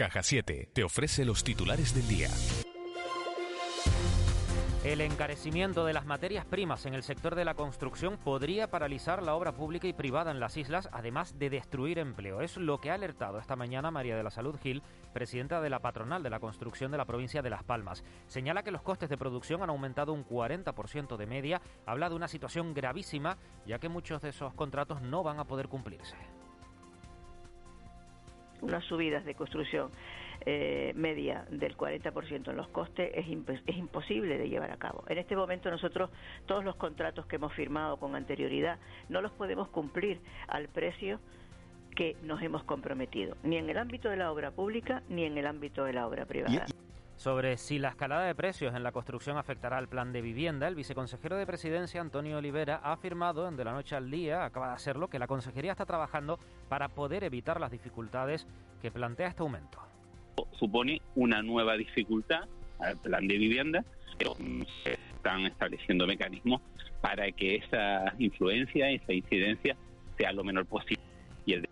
[0.00, 2.30] Caja 7 te ofrece los titulares del día.
[4.82, 9.34] El encarecimiento de las materias primas en el sector de la construcción podría paralizar la
[9.34, 12.40] obra pública y privada en las islas, además de destruir empleo.
[12.40, 15.80] Es lo que ha alertado esta mañana María de la Salud Gil, presidenta de la
[15.80, 18.02] patronal de la construcción de la provincia de Las Palmas.
[18.26, 21.60] Señala que los costes de producción han aumentado un 40% de media.
[21.84, 25.68] Habla de una situación gravísima, ya que muchos de esos contratos no van a poder
[25.68, 26.16] cumplirse
[28.62, 29.90] unas subidas de construcción
[30.46, 33.26] eh, media del 40% en los costes es,
[33.66, 35.04] es imposible de llevar a cabo.
[35.08, 36.10] En este momento nosotros
[36.46, 41.20] todos los contratos que hemos firmado con anterioridad no los podemos cumplir al precio
[41.94, 45.46] que nos hemos comprometido, ni en el ámbito de la obra pública ni en el
[45.46, 46.64] ámbito de la obra privada.
[47.20, 50.74] Sobre si la escalada de precios en la construcción afectará al plan de vivienda, el
[50.74, 54.76] viceconsejero de Presidencia, Antonio Olivera, ha afirmado en De la Noche al Día, acaba de
[54.76, 56.38] hacerlo, que la Consejería está trabajando
[56.70, 58.46] para poder evitar las dificultades
[58.80, 59.80] que plantea este aumento.
[60.52, 62.48] Supone una nueva dificultad
[62.78, 63.84] al plan de vivienda,
[64.16, 64.34] pero
[64.82, 66.62] se están estableciendo mecanismos
[67.02, 69.76] para que esa influencia, esa incidencia
[70.16, 71.04] sea lo menor posible.
[71.44, 71.68] Y el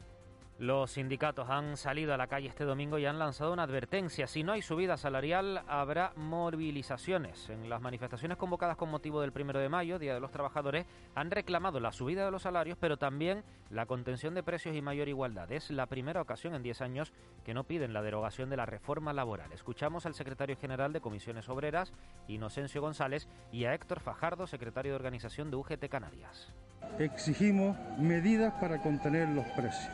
[0.58, 4.26] los sindicatos han salido a la calle este domingo y han lanzado una advertencia.
[4.26, 7.48] Si no hay subida salarial, habrá movilizaciones.
[7.48, 11.30] En las manifestaciones convocadas con motivo del primero de mayo, Día de los Trabajadores, han
[11.30, 15.50] reclamado la subida de los salarios, pero también la contención de precios y mayor igualdad.
[15.52, 17.12] Es la primera ocasión en 10 años
[17.44, 19.52] que no piden la derogación de la reforma laboral.
[19.52, 21.92] Escuchamos al secretario general de Comisiones Obreras,
[22.26, 26.52] Inocencio González, y a Héctor Fajardo, secretario de organización de UGT Canarias.
[26.98, 29.88] Exigimos medidas para contener los precios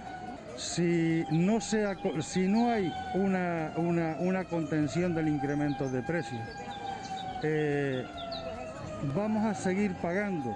[0.57, 6.41] si no, sea, si no hay una, una, contención del incremento de precios,
[7.43, 8.05] eh,
[9.15, 10.55] vamos a seguir pagando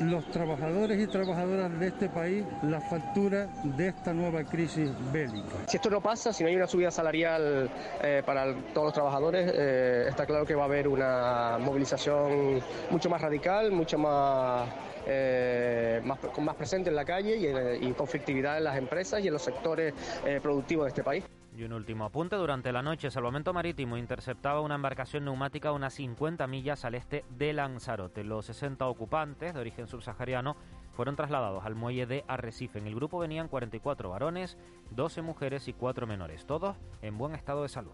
[0.00, 5.56] los trabajadores y trabajadoras de este país la factura de esta nueva crisis bélica.
[5.66, 7.70] Si esto no pasa, si no hay una subida salarial
[8.02, 13.10] eh, para todos los trabajadores, eh, está claro que va a haber una movilización mucho
[13.10, 14.68] más radical, mucho más
[15.06, 19.42] eh, más, más presente en la calle y, conflictividad en las empresas y en los
[19.42, 19.94] sectores
[20.24, 21.24] eh, productivos de este país.
[21.56, 25.94] Y un último apunte, durante la noche Salvamento Marítimo interceptaba una embarcación neumática a unas
[25.94, 28.24] 50 millas al este de Lanzarote.
[28.24, 30.56] Los 60 ocupantes de origen subsahariano
[30.92, 32.78] fueron trasladados al muelle de Arrecife.
[32.78, 34.56] En el grupo venían 44 varones,
[34.92, 37.92] 12 mujeres y 4 menores, todos en buen estado de salud.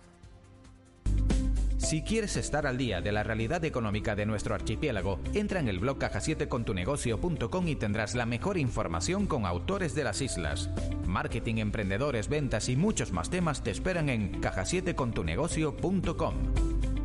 [1.87, 5.79] Si quieres estar al día de la realidad económica de nuestro archipiélago, entra en el
[5.79, 10.69] blog caja7contunegocio.com y tendrás la mejor información con autores de las islas.
[11.07, 16.35] Marketing, emprendedores, ventas y muchos más temas te esperan en caja7contunegocio.com.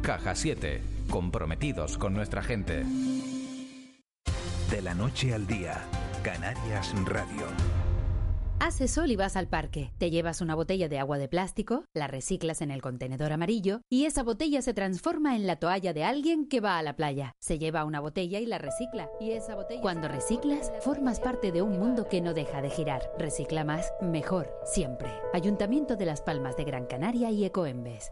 [0.01, 0.81] Caja 7,
[1.11, 2.83] comprometidos con nuestra gente.
[4.71, 5.79] De la noche al día,
[6.23, 7.45] Canarias Radio.
[8.63, 9.91] Hace sol y vas al parque.
[9.97, 14.05] Te llevas una botella de agua de plástico, la reciclas en el contenedor amarillo y
[14.05, 17.33] esa botella se transforma en la toalla de alguien que va a la playa.
[17.39, 19.09] Se lleva una botella y la recicla.
[19.19, 23.11] Y esa botella Cuando reciclas, formas parte de un mundo que no deja de girar.
[23.17, 25.09] Recicla más, mejor, siempre.
[25.33, 28.11] Ayuntamiento de Las Palmas de Gran Canaria y Ecoembes.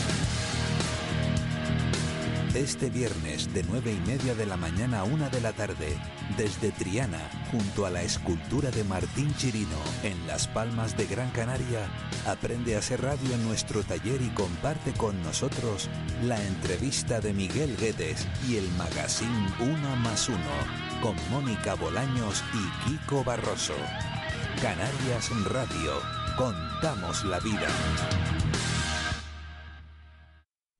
[2.55, 5.97] este viernes de 9 y media de la mañana a 1 de la tarde,
[6.37, 7.19] desde Triana,
[7.49, 11.87] junto a la escultura de Martín Chirino, en Las Palmas de Gran Canaria,
[12.25, 15.89] aprende a hacer radio en nuestro taller y comparte con nosotros
[16.23, 20.37] la entrevista de Miguel Guedes y el magazine Una más Uno,
[21.01, 23.75] con Mónica Bolaños y Kiko Barroso.
[24.61, 25.93] Canarias Radio.
[26.37, 27.67] Contamos la vida.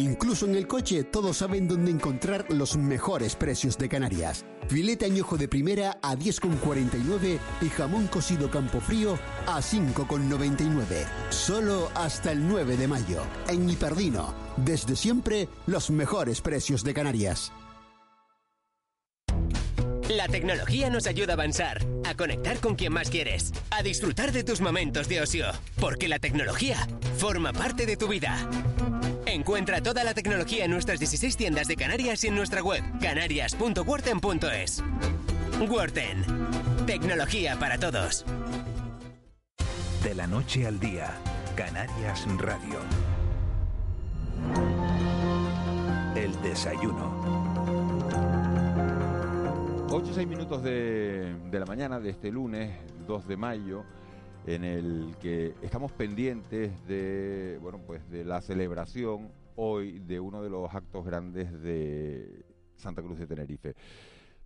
[0.00, 4.46] Incluso en el coche todos saben dónde encontrar los mejores precios de Canarias.
[4.66, 11.06] Filete añojo de primera a 10,49 y jamón cocido Campofrío a 5,99.
[11.28, 13.22] Solo hasta el 9 de mayo.
[13.46, 14.32] En Hiperdino.
[14.56, 17.52] Desde siempre, los mejores precios de Canarias.
[20.08, 24.44] La tecnología nos ayuda a avanzar, a conectar con quien más quieres, a disfrutar de
[24.44, 25.44] tus momentos de ocio,
[25.78, 26.88] porque la tecnología
[27.18, 28.48] forma parte de tu vida.
[29.32, 34.82] Encuentra toda la tecnología en nuestras 16 tiendas de Canarias y en nuestra web canarias.worten.es.
[35.68, 36.24] Worten.
[36.84, 38.24] Tecnología para todos.
[40.02, 41.14] De la noche al día,
[41.54, 42.80] Canarias Radio.
[46.16, 47.14] El desayuno.
[49.90, 52.72] 8 o 6 minutos de, de la mañana de este lunes,
[53.06, 53.84] 2 de mayo
[54.46, 60.50] en el que estamos pendientes de, bueno, pues de la celebración hoy de uno de
[60.50, 62.44] los actos grandes de
[62.76, 63.74] Santa Cruz de Tenerife.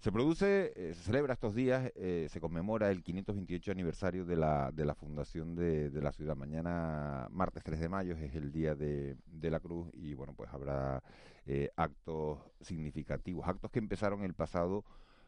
[0.00, 4.70] Se produce, eh, se celebra estos días, eh, se conmemora el 528 aniversario de la,
[4.70, 6.36] de la fundación de, de, la ciudad.
[6.36, 10.50] Mañana, martes 3 de mayo, es el día de, de la cruz y bueno, pues
[10.52, 11.02] habrá
[11.46, 14.84] eh, actos significativos, actos que empezaron el pasado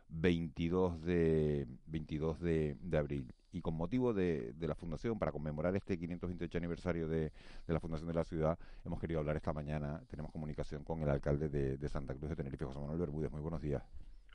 [0.08, 5.74] 22 de, 22 de, de abril y con motivo de, de, la fundación, para conmemorar
[5.76, 7.32] este 528 aniversario de,
[7.66, 11.08] de, la fundación de la ciudad, hemos querido hablar esta mañana, tenemos comunicación con el
[11.08, 13.30] alcalde de, de Santa Cruz de Tenerife, José Manuel Bermúdez.
[13.30, 13.82] Muy buenos días.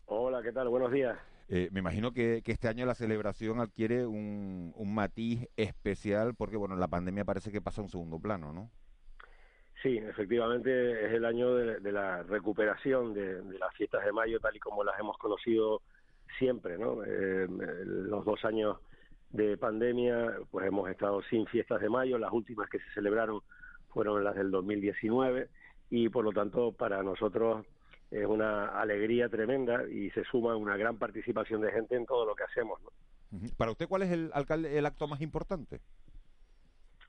[0.07, 0.69] Hola, ¿qué tal?
[0.69, 1.15] Buenos días.
[1.50, 6.57] Eh, me imagino que, que, este año la celebración adquiere un, un, matiz especial porque,
[6.57, 8.71] bueno, la pandemia parece que pasa a un segundo plano, ¿no?
[9.83, 14.39] Sí, efectivamente es el año de, de la recuperación de, de, las fiestas de mayo
[14.39, 15.81] tal y como las hemos conocido
[16.38, 17.03] siempre, ¿no?
[17.03, 18.77] Eh, los dos años
[19.31, 23.42] de pandemia, pues hemos estado sin fiestas de mayo, las últimas que se celebraron
[23.89, 25.50] fueron las del 2019
[25.89, 27.66] y por lo tanto para nosotros
[28.10, 32.36] es una alegría tremenda y se suma una gran participación de gente en todo lo
[32.36, 32.80] que hacemos.
[32.81, 32.89] ¿no?
[33.57, 35.80] Para usted, ¿cuál es el, alcalde, el acto más importante?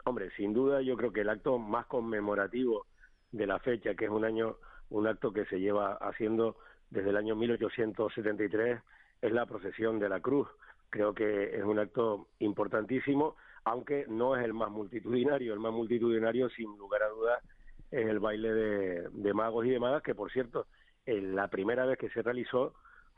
[0.04, 2.86] Hombre, sin duda yo creo que el acto más conmemorativo
[3.32, 4.56] de la fecha, que es un año,
[4.90, 6.56] un acto que se lleva haciendo
[6.90, 8.80] desde el año 1873,
[9.22, 10.48] es la procesión de la cruz
[10.92, 13.34] creo que es un acto importantísimo,
[13.64, 15.54] aunque no es el más multitudinario.
[15.54, 17.42] El más multitudinario, sin lugar a dudas,
[17.90, 20.66] es el baile de, magos y de magas, que por cierto,
[21.06, 22.74] la primera vez que se realizó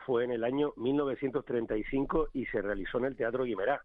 [0.06, 3.82] fue en el año 1935 y se realizó en el Teatro Guimerá.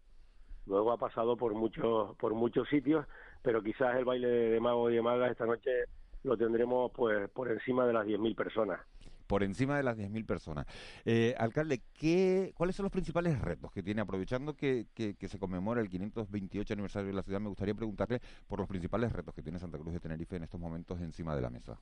[0.66, 3.06] Luego ha pasado por muchos por muchos sitios,
[3.42, 5.70] pero quizás el baile de magos y de magas esta noche
[6.22, 8.80] lo tendremos pues por encima de las 10.000 personas
[9.30, 10.66] por encima de las 10.000 personas.
[11.04, 14.00] Eh, alcalde, ¿qué, ¿cuáles son los principales retos que tiene?
[14.00, 18.18] Aprovechando que, se conmemora el 528 aniversario de la ciudad, me gustaría preguntarle
[18.48, 21.42] por los principales retos que tiene Santa Cruz de Tenerife en estos momentos encima de
[21.42, 21.78] la mesa.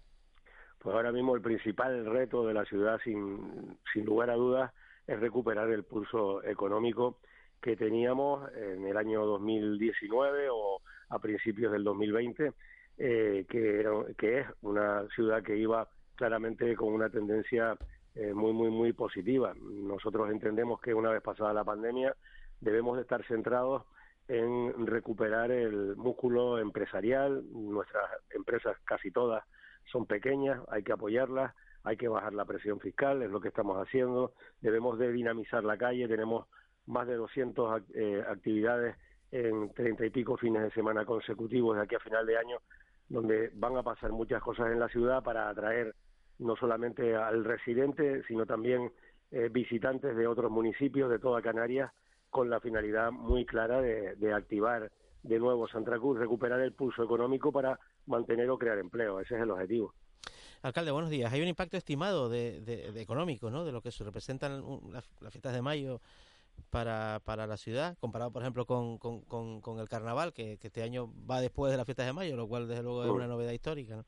[0.79, 4.71] Pues ahora mismo el principal reto de la ciudad, sin, sin lugar a dudas,
[5.07, 7.19] es recuperar el pulso económico
[7.63, 12.53] que teníamos en el año 2019 o a principios del 2020,
[12.99, 13.87] eh, que,
[14.19, 15.89] que es una ciudad que iba
[16.19, 17.79] claramente con una tendencia
[18.17, 19.55] eh, muy, muy, muy positiva.
[19.55, 22.15] Nosotros entendemos que una vez pasada la pandemia
[22.61, 23.85] debemos de estar centrados
[24.27, 27.45] en recuperar el músculo empresarial.
[27.53, 29.45] Nuestras empresas, casi todas,
[29.93, 33.79] son pequeñas, hay que apoyarlas, hay que bajar la presión fiscal, es lo que estamos
[33.79, 34.33] haciendo.
[34.61, 36.47] Debemos de dinamizar la calle, tenemos
[36.87, 38.97] más de 200 eh, actividades
[39.31, 42.59] en treinta y pico fines de semana consecutivos de aquí a final de año,
[43.09, 45.95] donde van a pasar muchas cosas en la ciudad para atraer
[46.39, 48.93] no solamente al residente, sino también
[49.31, 51.91] eh, visitantes de otros municipios de toda Canarias,
[52.31, 54.91] con la finalidad muy clara de, de activar
[55.23, 59.21] de nuevo Santa Cruz, recuperar el pulso económico para mantener o crear empleo.
[59.21, 59.95] Ese es el objetivo.
[60.63, 61.33] Alcalde, buenos días.
[61.33, 63.65] Hay un impacto estimado de, de, de económico, ¿no?
[63.65, 66.01] De lo que se representan las, las fiestas de mayo
[66.71, 71.13] para, para la ciudad, comparado por ejemplo con, con, con, el carnaval, que, este año
[71.29, 74.05] va después de las fiestas de mayo, lo cual desde luego es una novedad histórica.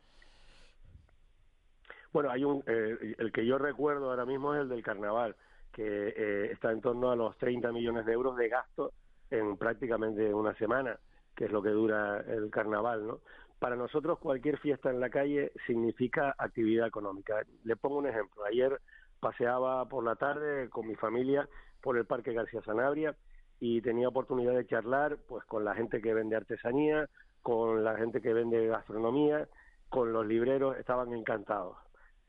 [2.12, 5.36] Bueno, hay un, eh, el que yo recuerdo ahora mismo es el del carnaval,
[5.72, 8.92] que eh, está en torno a los 30 millones de euros de gasto
[9.30, 10.98] en prácticamente una semana,
[11.36, 13.20] que es lo que dura el carnaval, ¿no?
[13.60, 17.42] Para nosotros cualquier fiesta en la calle significa actividad económica.
[17.64, 18.44] Le pongo un ejemplo.
[18.44, 18.80] Ayer
[19.20, 21.46] paseaba por la tarde con mi familia
[21.82, 23.14] por el Parque García Sanabria
[23.60, 27.08] y tenía oportunidad de charlar pues con la gente que vende artesanía,
[27.42, 29.46] con la gente que vende gastronomía,
[29.90, 31.76] con los libreros, estaban encantados.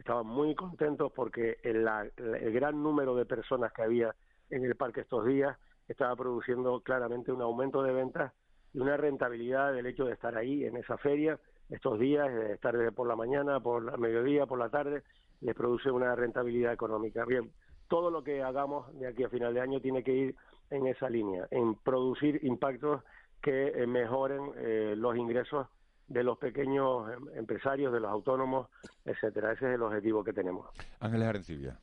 [0.01, 4.15] Estaban muy contentos porque el, el gran número de personas que había
[4.49, 5.55] en el parque estos días
[5.87, 8.33] estaba produciendo claramente un aumento de ventas
[8.73, 11.39] y una rentabilidad del hecho de estar ahí en esa feria
[11.69, 15.03] estos días, de estar desde por la mañana, por la mediodía, por la tarde,
[15.39, 17.23] les produce una rentabilidad económica.
[17.25, 17.51] Bien,
[17.87, 20.35] todo lo que hagamos de aquí a final de año tiene que ir
[20.71, 23.03] en esa línea, en producir impactos
[23.39, 25.67] que eh, mejoren eh, los ingresos
[26.11, 28.69] de los pequeños em, empresarios, de los autónomos,
[29.05, 29.53] etcétera.
[29.53, 30.67] Ese es el objetivo que tenemos.
[30.99, 31.79] Ángeles Arencibia.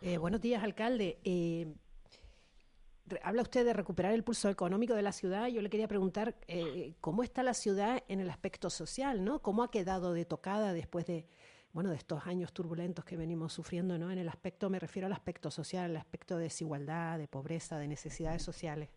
[0.00, 1.18] Eh, buenos días, alcalde
[3.22, 5.48] habla usted de recuperar el pulso económico de la ciudad.
[5.48, 9.40] Yo le quería preguntar eh, cómo está la ciudad en el aspecto social, ¿no?
[9.40, 11.26] ¿Cómo ha quedado de tocada después de,
[11.72, 14.10] bueno, de estos años turbulentos que venimos sufriendo, ¿no?
[14.10, 17.88] En el aspecto, me refiero al aspecto social, al aspecto de desigualdad, de pobreza, de
[17.88, 18.88] necesidades sociales.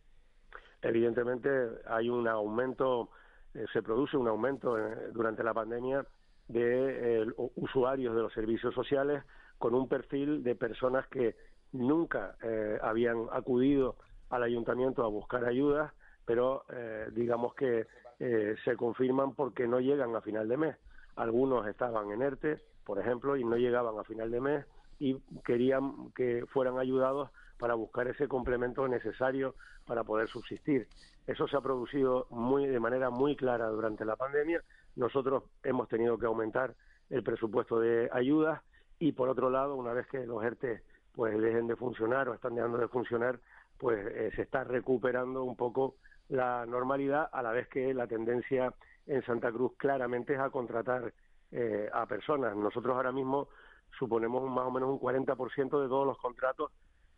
[0.82, 1.50] Evidentemente
[1.88, 3.10] hay un aumento,
[3.54, 6.06] eh, se produce un aumento eh, durante la pandemia
[6.48, 9.24] de usuarios de los servicios sociales
[9.58, 11.36] con un perfil de personas que
[11.74, 13.96] nunca eh, habían acudido
[14.30, 15.94] al ayuntamiento a buscar ayuda,
[16.26, 17.88] pero eh, digamos que
[18.20, 20.76] eh, se confirman porque no llegan a final de mes.
[21.16, 24.66] Algunos estaban en ERTE, por ejemplo, y no llegaban a final de mes
[25.00, 30.88] y querían que fueran ayudados para buscar ese complemento necesario para poder subsistir.
[31.28, 34.64] Eso se ha producido muy de manera muy clara durante la pandemia.
[34.96, 36.74] Nosotros hemos tenido que aumentar
[37.10, 38.62] el presupuesto de ayudas
[38.98, 40.82] y por otro lado, una vez que los ERTE
[41.14, 43.40] pues dejen de funcionar o están dejando de funcionar,
[43.78, 45.96] pues eh, se está recuperando un poco
[46.30, 48.74] la normalidad a la vez que la tendencia
[49.06, 51.14] en Santa Cruz claramente es a contratar
[51.52, 52.56] eh, a personas.
[52.56, 53.50] Nosotros ahora mismo
[53.98, 56.72] suponemos más o menos un 40% de todos los contratos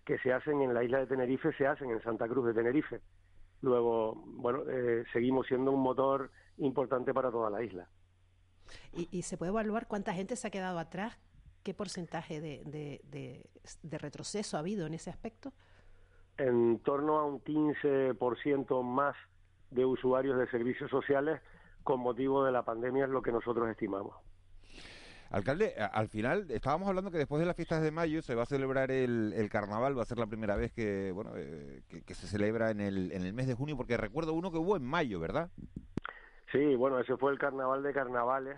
[0.05, 3.01] que se hacen en la isla de Tenerife se hacen en Santa Cruz de Tenerife.
[3.61, 7.89] Luego, bueno, eh, seguimos siendo un motor importante para toda la isla.
[8.93, 11.17] ¿Y, ¿Y, se puede evaluar cuánta gente se ha quedado atrás?
[11.63, 12.63] ¿Qué porcentaje de,
[13.03, 15.51] de, retroceso ha habido en ese aspecto?
[16.37, 19.15] En torno a un 15% más
[19.71, 21.41] de usuarios de servicios sociales
[21.83, 24.15] con motivo de la pandemia es lo que nosotros estimamos.
[25.31, 28.47] Alcalde, al final estábamos hablando que después de las fiestas de mayo se va a
[28.47, 32.71] celebrar el, carnaval, va a ser la primera vez que bueno eh, que, se celebra
[32.71, 35.51] en el, en el mes de junio, porque recuerdo uno que hubo en mayo, ¿verdad?
[36.51, 38.57] Sí, bueno, ese fue el carnaval de carnavales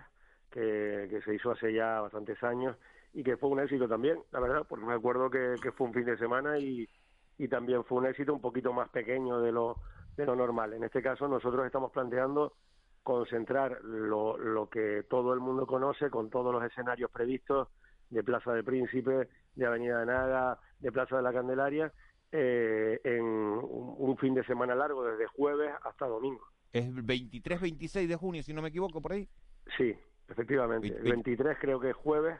[0.50, 2.76] que, que se hizo hace ya bastantes años
[3.12, 6.06] y que fue un éxito también, la verdad, porque me acuerdo que, fue un fin
[6.06, 6.88] de semana y,
[7.36, 9.76] y también fue un éxito un poquito más pequeño de lo,
[10.16, 10.72] de lo normal.
[10.72, 12.54] En este caso nosotros estamos planteando
[13.02, 17.68] concentrar lo, lo que todo el mundo conoce con todos los escenarios previstos
[18.10, 21.92] de Plaza de Príncipe, de Avenida de Naga, de Plaza de la Candelaria,
[22.30, 26.42] eh, en un, fin de semana largo, desde jueves hasta domingo.
[26.72, 29.28] ¿Es 23-26 de junio, si no me equivoco, por ahí?
[29.76, 29.94] Sí,
[30.28, 30.88] efectivamente.
[30.88, 32.38] El 23 creo que es jueves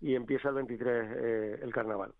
[0.00, 2.14] y empieza el 23 eh, el carnaval.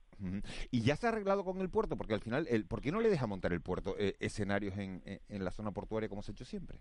[0.71, 1.97] ¿Y ya se ha arreglado con el puerto?
[1.97, 5.01] Porque al final, el, ¿por qué no le deja montar el puerto eh, escenarios en,
[5.05, 6.81] en, la zona portuaria como se ha hecho siempre?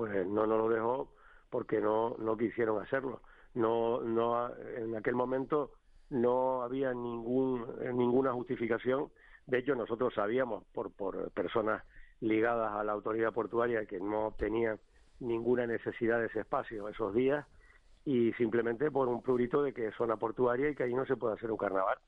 [0.00, 1.12] Pues no, no lo dejó
[1.50, 3.20] porque no, no quisieron hacerlo.
[3.52, 5.72] No, no, en aquel momento
[6.08, 9.10] no había ningún, ninguna justificación.
[9.46, 11.84] De hecho, nosotros sabíamos por, por personas
[12.20, 14.80] ligadas a la autoridad portuaria que no tenían
[15.18, 17.46] ninguna necesidad de ese espacio esos días
[18.06, 21.18] y simplemente por un prurito de que es zona portuaria y que ahí no se
[21.18, 21.98] puede hacer un carnaval.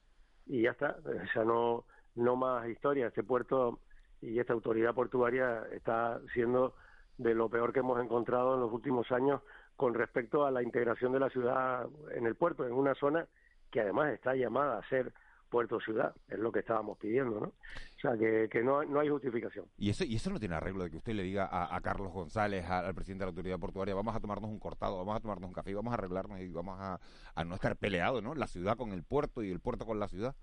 [0.47, 1.85] Y ya está, o sea, no,
[2.15, 3.09] no más historia.
[3.09, 3.81] Este puerto
[4.23, 6.75] y esta autoridad portuaria está siendo
[7.19, 9.43] de lo peor que hemos encontrado en los últimos años
[9.77, 13.27] con respecto a la integración de la ciudad en el puerto, en una zona
[13.71, 15.13] que además está llamada a ser
[15.53, 17.47] puerto ciudad, es lo que estábamos pidiendo, ¿no?
[17.49, 19.67] O sea, que, que no, no hay justificación.
[19.77, 22.65] ¿Y eso, y eso no tiene arreglo de que usted le diga a, Carlos González,
[22.65, 25.53] al presidente de la autoridad portuaria, vamos a tomarnos un cortado, vamos a tomarnos un
[25.53, 26.99] café, vamos a arreglarnos y vamos a,
[27.35, 28.35] a no estar peleados, ¿no?
[28.35, 30.35] La ciudad con el puerto y el puerto con la ciudad.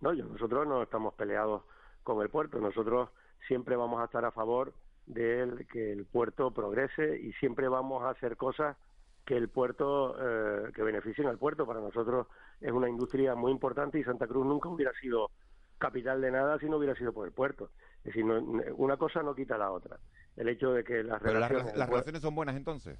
[0.00, 1.62] No, yo, nosotros no estamos peleados
[2.02, 3.10] con el puerto, nosotros
[3.46, 4.74] siempre vamos a estar a favor
[5.14, 8.76] de que el puerto progrese y siempre vamos a hacer cosas
[9.24, 11.66] que el puerto, eh, que beneficien al puerto.
[11.66, 12.26] Para nosotros
[12.60, 15.30] es una industria muy importante y Santa Cruz nunca hubiera sido
[15.78, 17.70] capital de nada si no hubiera sido por el puerto.
[17.98, 19.98] Es decir, una cosa no quita la otra.
[20.36, 21.76] El hecho de que las relaciones...
[21.76, 22.98] las, relaciones son buenas entonces?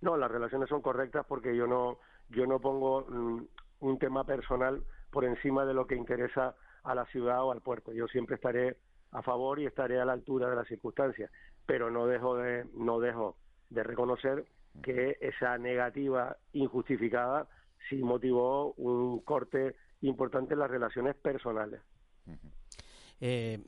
[0.00, 1.98] No, las relaciones son correctas porque yo no,
[2.30, 3.44] yo no pongo mm,
[3.80, 7.92] un tema personal por encima de lo que interesa a la ciudad o al puerto.
[7.92, 8.76] Yo siempre estaré
[9.12, 11.30] a favor y estaré a la altura de las circunstancias,
[11.64, 13.36] pero no dejo de, no dejo
[13.70, 14.44] de reconocer
[14.82, 17.48] que esa negativa injustificada
[17.88, 21.80] sí motivó un corte importante en las relaciones personales.
[23.18, 23.58] Eh,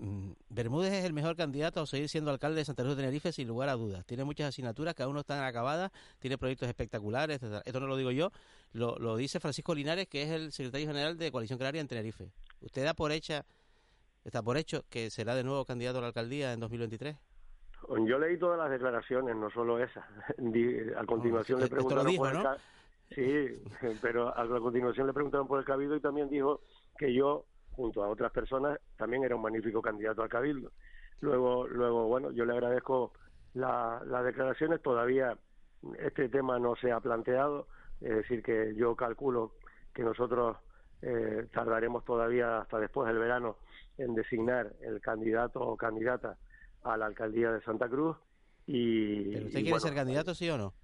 [0.50, 3.49] Bermúdez es el mejor candidato a seguir siendo alcalde de Santa Cruz de Tenerife sin
[3.49, 4.04] lugar a dudas.
[4.04, 7.40] Tiene muchas asignaturas que aún no están acabadas, tiene proyectos espectaculares.
[7.42, 8.30] Esto no lo digo yo,
[8.73, 12.30] lo, dice Francisco Linares, que es el secretario general de Coalición Canaria en Tenerife.
[12.61, 13.47] ¿Usted da por hecha,
[14.25, 17.16] está por hecho que será de nuevo candidato a la alcaldía en 2023?
[18.06, 20.00] Yo leí todas las declaraciones, no solo esa.
[20.96, 22.46] a continuación le preguntaron por el
[23.14, 23.62] Sí,
[24.02, 26.60] pero a continuación le preguntaron por el cabildo y también dijo
[26.98, 27.46] que yo
[27.78, 30.72] junto a otras personas, también era un magnífico candidato al Cabildo.
[31.20, 33.12] Luego, luego bueno, yo le agradezco
[33.54, 35.38] las declaraciones, todavía
[36.00, 37.68] este tema no se ha planteado,
[38.00, 39.52] es decir, que yo calculo
[39.94, 40.56] que nosotros
[41.02, 43.56] eh, tardaremos todavía hasta después del verano
[43.98, 46.36] en designar el candidato o candidata
[46.82, 48.16] a la alcaldía de Santa Cruz.
[48.66, 50.74] Y, ¿Pero usted quiere ser candidato, sí o no?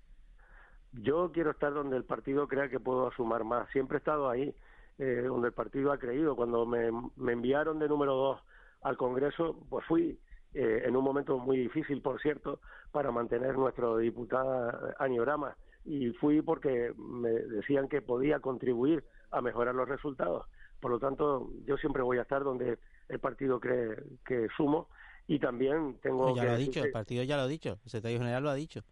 [0.93, 3.69] Yo quiero estar donde el partido crea que puedo sumar más.
[3.71, 4.55] Siempre he estado ahí
[4.99, 6.37] eh, donde el partido ha creído.
[6.37, 6.91] Cuando me,
[7.33, 8.41] enviaron de número dos
[8.83, 10.19] al Congreso, pues fui
[10.55, 12.61] eh, en un momento muy difícil, por cierto,
[12.93, 15.57] para mantener nuestro diputada Aniorama.
[15.85, 19.05] Y fui porque me decían que podía contribuir
[19.35, 20.47] a mejorar los resultados.
[20.81, 24.89] Por lo tanto, yo siempre voy a estar donde el partido cree que sumo
[25.27, 28.19] y también tengo ya lo ha dicho, el partido ya lo ha dicho, el secretario
[28.19, 28.83] general lo ha dicho.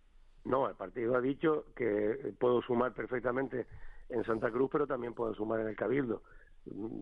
[0.45, 3.67] No, el partido ha dicho que puedo sumar perfectamente
[4.09, 6.23] en Santa Cruz, pero también pueden sumar en el Cabildo.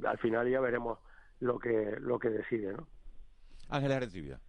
[0.04, 0.98] Al final ya veremos
[1.40, 2.86] lo que lo que decide, ¿no?
[3.68, 4.40] Ángela Recibia.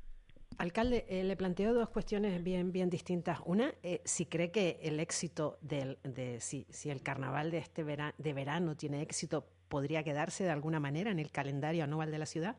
[0.58, 3.39] Alcalde, eh, le planteo dos cuestiones bien, bien distintas.
[3.46, 8.13] Una, eh, si cree que el éxito del, de si, el carnaval de este verano,
[8.17, 12.25] de verano tiene éxito, podría quedarse de alguna manera en el calendario anual de la
[12.25, 12.58] ciudad.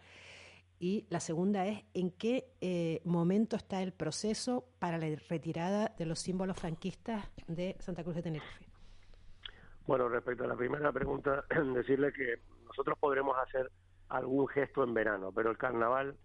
[0.80, 6.06] Y la segunda es, ¿en qué eh, momento está el proceso para la retirada de
[6.06, 8.66] los símbolos franquistas de Santa Cruz de Tenerife?
[9.86, 13.70] Bueno, respecto a la primera pregunta, decirle que nosotros podremos hacer
[14.08, 16.16] algún gesto en verano, pero el carnaval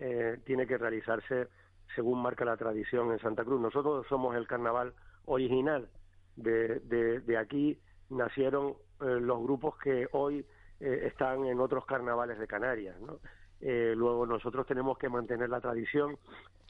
[0.00, 1.48] eh, tiene que realizarse
[1.94, 3.60] según marca la tradición en Santa Cruz.
[3.60, 4.94] Nosotros somos el carnaval
[5.26, 5.88] original.
[6.36, 7.78] De, de, aquí
[8.10, 10.44] nacieron eh, los grupos que hoy
[10.80, 12.96] eh, están en otros carnavales de Canarias.
[13.60, 16.18] luego nosotros tenemos que mantener la tradición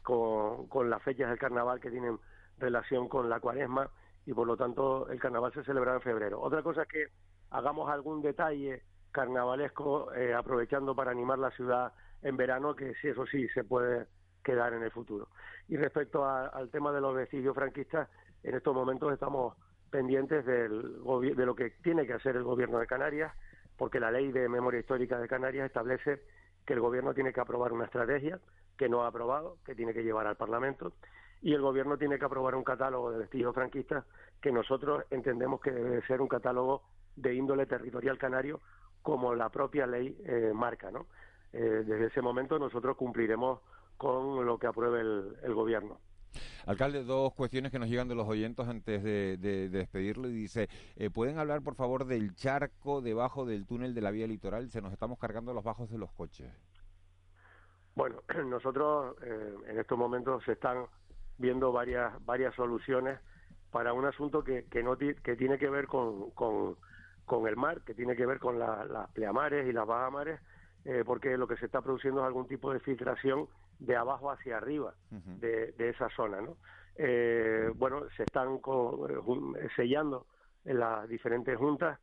[0.02, 2.18] con, con las fechas del carnaval que tienen
[2.58, 3.88] relación con la cuaresma
[4.26, 6.40] y por lo tanto el carnaval se celebra en febrero.
[6.40, 7.06] Otra cosa es que
[7.50, 8.82] hagamos algún detalle
[9.12, 11.92] carnavalesco aprovechando para animar la ciudad
[12.24, 14.06] en verano, que sí, eso sí se puede
[14.42, 15.28] quedar en el futuro.
[15.68, 18.08] Y respecto al tema de los vestigios franquistas,
[18.42, 19.54] en estos momentos estamos
[19.90, 21.00] pendientes del,
[21.36, 23.32] de lo que tiene que hacer el gobierno de Canarias,
[23.76, 26.22] porque la ley de memoria histórica de Canarias establece
[26.66, 28.40] que el gobierno tiene que aprobar una estrategia
[28.76, 30.92] que no ha aprobado, que tiene que llevar al Parlamento,
[31.42, 34.04] y el gobierno tiene que aprobar un catálogo de vestigios franquistas
[34.40, 36.82] que nosotros entendemos que debe ser un catálogo
[37.16, 38.60] de índole territorial canario
[39.02, 41.06] como la propia ley eh, marca, ¿no?
[41.54, 43.60] Eh, desde ese momento nosotros cumpliremos
[43.96, 46.00] con lo que apruebe el, gobierno.
[46.66, 50.28] Alcalde, dos cuestiones que nos llegan de los oyentes antes de, despedirlo.
[50.28, 54.26] Y dice, eh, ¿pueden hablar por favor del charco debajo del túnel de la vía
[54.26, 54.68] litoral?
[54.70, 56.52] Se nos estamos cargando los bajos de los coches.
[57.94, 60.86] Bueno, nosotros en estos momentos se están
[61.38, 63.20] viendo varias varias soluciones
[63.70, 66.76] para un asunto que, que, no que tiene que ver con, con,
[67.48, 70.40] el mar, que tiene que ver con las pleamares y las bajamares,
[70.84, 74.58] eh, porque lo que se está produciendo es algún tipo de filtración de abajo hacia
[74.58, 76.40] arriba de, de, esa zona.
[76.40, 76.56] ¿no?
[76.96, 80.26] Eh, bueno, se están eh, sellando
[80.64, 81.98] en las diferentes juntas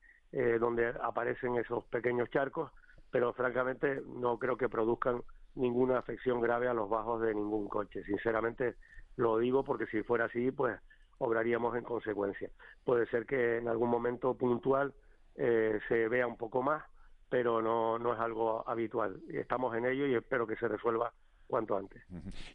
[0.62, 2.72] donde aparecen esos pequeños charcos,
[3.12, 5.22] pero francamente no creo que produzcan
[5.56, 8.02] ninguna afección grave a los bajos de ningún coche.
[8.06, 8.76] Sinceramente,
[9.18, 10.80] lo digo porque si fuera así, pues
[11.18, 12.50] obraríamos en consecuencia.
[12.84, 14.94] Puede ser que en algún momento puntual
[15.36, 16.84] eh, se vea un poco más,
[17.32, 19.22] pero no, no es algo habitual.
[19.30, 21.14] Estamos en ello y espero que se resuelva
[21.48, 22.04] cuanto antes.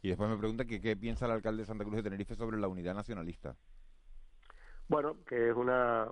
[0.02, 2.58] Y después me pregunta que qué piensa el alcalde de Santa Cruz de Tenerife sobre
[2.58, 3.56] la unidad nacionalista.
[4.86, 6.08] Bueno, que es, una,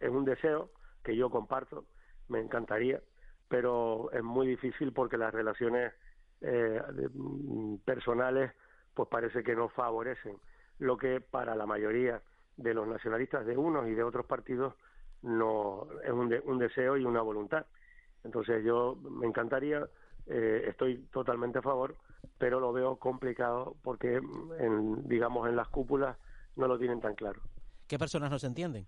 [0.00, 0.70] es un deseo
[1.02, 1.86] que yo comparto,
[2.28, 3.02] me encantaría,
[3.48, 5.92] pero es muy difícil porque las relaciones
[6.40, 6.80] eh,
[7.12, 8.52] mm, personales
[8.94, 10.36] pues parece que no favorecen
[10.78, 12.22] lo que para la mayoría
[12.56, 14.74] de los nacionalistas de unos y de otros partidos
[15.22, 17.66] no es un, un deseo y una voluntad.
[18.24, 19.86] Entonces yo me encantaría
[20.26, 21.96] eh, estoy totalmente a favor,
[22.38, 24.20] pero lo veo complicado porque,
[24.58, 26.16] en, digamos, en las cúpulas
[26.56, 27.42] no lo tienen tan claro.
[27.86, 28.86] ¿Qué personas no se entienden?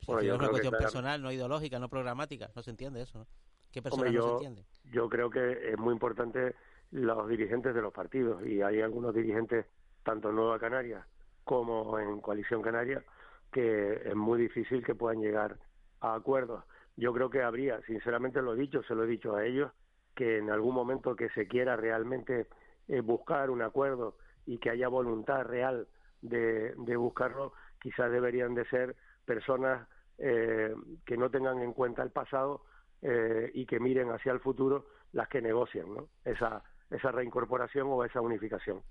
[0.00, 3.20] es una cuestión personal, no ideológica, no programática, no se entiende eso.
[3.20, 3.26] ¿no?
[3.72, 4.66] ¿Qué personas no se entienden?
[4.92, 6.54] Yo creo que es muy importante
[6.90, 9.66] los dirigentes de los partidos y hay algunos dirigentes,
[10.04, 11.04] tanto en Nueva Canarias
[11.42, 13.02] como en Coalición Canaria,
[13.50, 15.58] que es muy difícil que puedan llegar
[16.00, 16.64] a acuerdos.
[16.96, 19.72] Yo creo que habría, sinceramente lo he dicho, se lo he dicho a ellos,
[20.14, 22.46] que en algún momento que se quiera realmente
[22.88, 25.88] eh, buscar un acuerdo y que haya voluntad real
[26.22, 32.10] de, de buscarlo, quizás deberían de ser personas eh, que no tengan en cuenta el
[32.10, 32.62] pasado
[33.02, 36.08] eh, y que miren hacia el futuro las que negocian ¿no?
[36.24, 38.82] esa, esa reincorporación o esa unificación.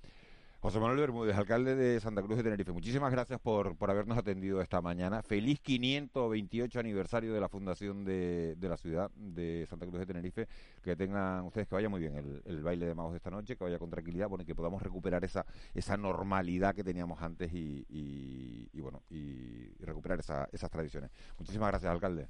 [0.64, 4.62] José Manuel Bermúdez, alcalde de Santa Cruz de Tenerife, muchísimas gracias por, por habernos atendido
[4.62, 5.22] esta mañana.
[5.22, 10.48] Feliz 528 aniversario de la fundación de, de, la ciudad de Santa Cruz de Tenerife.
[10.82, 13.58] Que tengan ustedes que vaya muy bien el, el, baile de magos de esta noche,
[13.58, 17.52] que vaya con tranquilidad, bueno, y que podamos recuperar esa, esa normalidad que teníamos antes
[17.52, 21.12] y, y, y bueno, y, recuperar esa, esas tradiciones.
[21.40, 22.30] Muchísimas gracias, alcalde.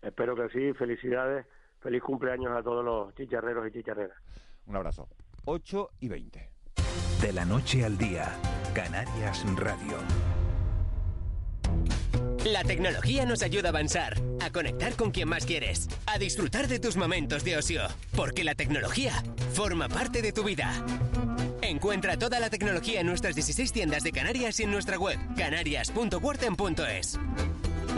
[0.00, 1.46] Espero que sí, felicidades,
[1.80, 4.16] feliz cumpleaños a todos los chicharreros y chicharreras.
[4.66, 5.08] Un abrazo.
[5.46, 6.61] 8 y 20.
[7.22, 8.32] De la noche al día,
[8.74, 9.96] Canarias Radio.
[12.44, 16.80] La tecnología nos ayuda a avanzar, a conectar con quien más quieres, a disfrutar de
[16.80, 17.82] tus momentos de ocio,
[18.16, 20.84] porque la tecnología forma parte de tu vida.
[21.62, 27.20] Encuentra toda la tecnología en nuestras 16 tiendas de Canarias y en nuestra web canarias.worten.es.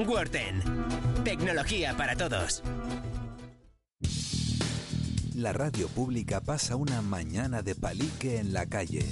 [0.06, 0.62] Worten.
[1.24, 2.62] Tecnología para todos.
[5.34, 9.04] La radio pública pasa una mañana de palique en la calle.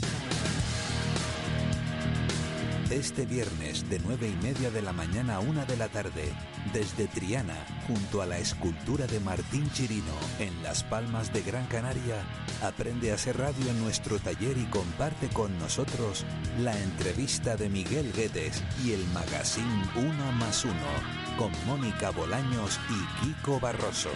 [2.90, 6.32] Este viernes de nueve y media de la mañana a una de la tarde,
[6.72, 7.56] desde Triana,
[7.88, 12.22] junto a la escultura de Martín Chirino, en Las Palmas de Gran Canaria,
[12.62, 16.24] aprende a hacer radio en nuestro taller y comparte con nosotros
[16.60, 20.92] la entrevista de Miguel Guedes y el magazine Uno más Uno,
[21.36, 24.10] con Mónica Bolaños y Kiko Barroso.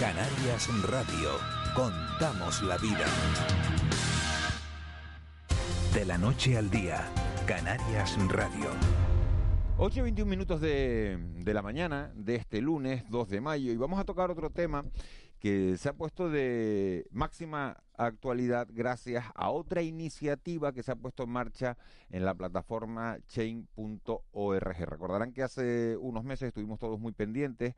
[0.00, 1.30] Canarias Radio.
[1.72, 3.06] Contamos la vida.
[5.94, 7.08] De la noche al día.
[7.46, 8.70] Canarias Radio.
[9.78, 13.76] 8 y 21 minutos de, de, la mañana de este lunes 2 de mayo y
[13.76, 14.84] vamos a tocar otro tema
[15.44, 21.24] que se ha puesto de máxima actualidad gracias a otra iniciativa que se ha puesto
[21.24, 21.76] en marcha
[22.08, 24.86] en la plataforma chain.org.
[24.86, 27.74] Recordarán que hace unos meses estuvimos todos muy pendientes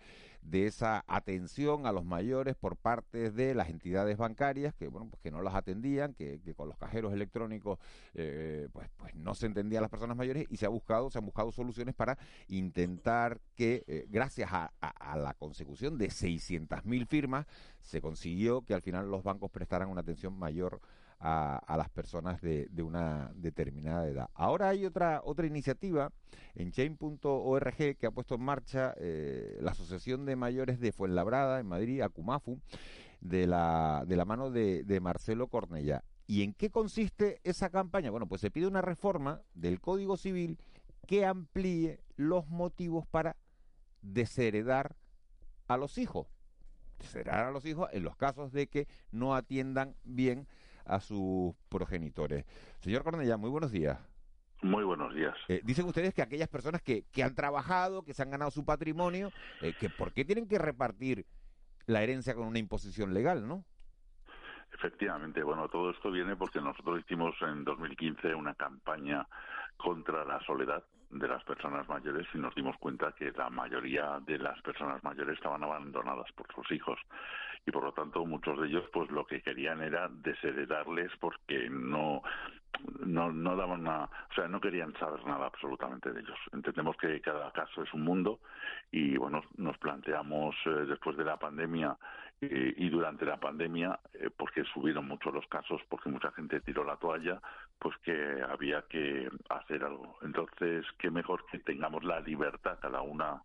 [0.51, 5.21] de esa atención a los mayores por parte de las entidades bancarias que bueno pues
[5.21, 7.79] que no las atendían, que, con los cajeros electrónicos
[8.15, 11.27] eh, pues, pues no se entendían las personas mayores y se ha buscado, se han
[11.27, 12.17] buscado soluciones para
[12.49, 17.47] intentar que eh, gracias a, a, a, la consecución de 600.000 firmas
[17.81, 20.81] se consiguió que al final los bancos prestaran una atención mayor
[21.19, 24.29] a, a las personas de, de, una determinada edad.
[24.35, 26.13] Ahora hay otra otra iniciativa
[26.57, 31.67] en chain.org que ha puesto en marcha eh, la Asociación de Mayores de Fuenlabrada en
[31.67, 32.61] Madrid, Acumafu,
[33.21, 36.03] de la, de la mano de, Marcelo Cornella.
[36.27, 38.11] ¿Y en qué consiste esa campaña?
[38.11, 40.59] Bueno, pues se pide una reforma del Código Civil
[41.07, 43.37] que amplíe los motivos para
[44.03, 44.97] desheredar
[45.69, 46.27] a los hijos.
[46.99, 50.49] Desheredar a los hijos en los casos de que no atiendan bien
[50.87, 52.45] a sus progenitores.
[52.81, 53.99] Señor Cornella, muy buenos días.
[54.63, 55.37] Muy buenos días.
[55.49, 58.65] Eh, dicen ustedes que aquellas personas que, que, han trabajado, que se han ganado su
[58.65, 61.27] patrimonio, eh, que ¿por qué tienen que repartir
[61.87, 63.65] la herencia con una imposición legal, no?
[64.73, 69.27] Efectivamente, bueno, todo esto viene porque nosotros hicimos en 2015 una campaña
[69.77, 70.83] contra la soledad
[71.19, 75.37] de las personas mayores y nos dimos cuenta que la mayoría de las personas mayores
[75.37, 76.99] estaban abandonadas por sus hijos.
[77.67, 82.23] Y por lo tanto muchos de ellos pues lo que querían era desheredarles porque no
[83.05, 86.39] no no daban una, o sea no querían saber nada absolutamente de ellos.
[86.53, 88.41] Entendemos que cada caso es un mundo
[88.91, 91.97] y bueno nos planteamos eh, después de la pandemia
[92.43, 96.85] eh, y durante la pandemia eh, porque subieron mucho los casos porque mucha gente tiró
[96.85, 97.41] la toalla
[97.79, 100.19] pues que había que hacer algo.
[100.23, 103.43] Entonces qué mejor que tengamos la libertad cada una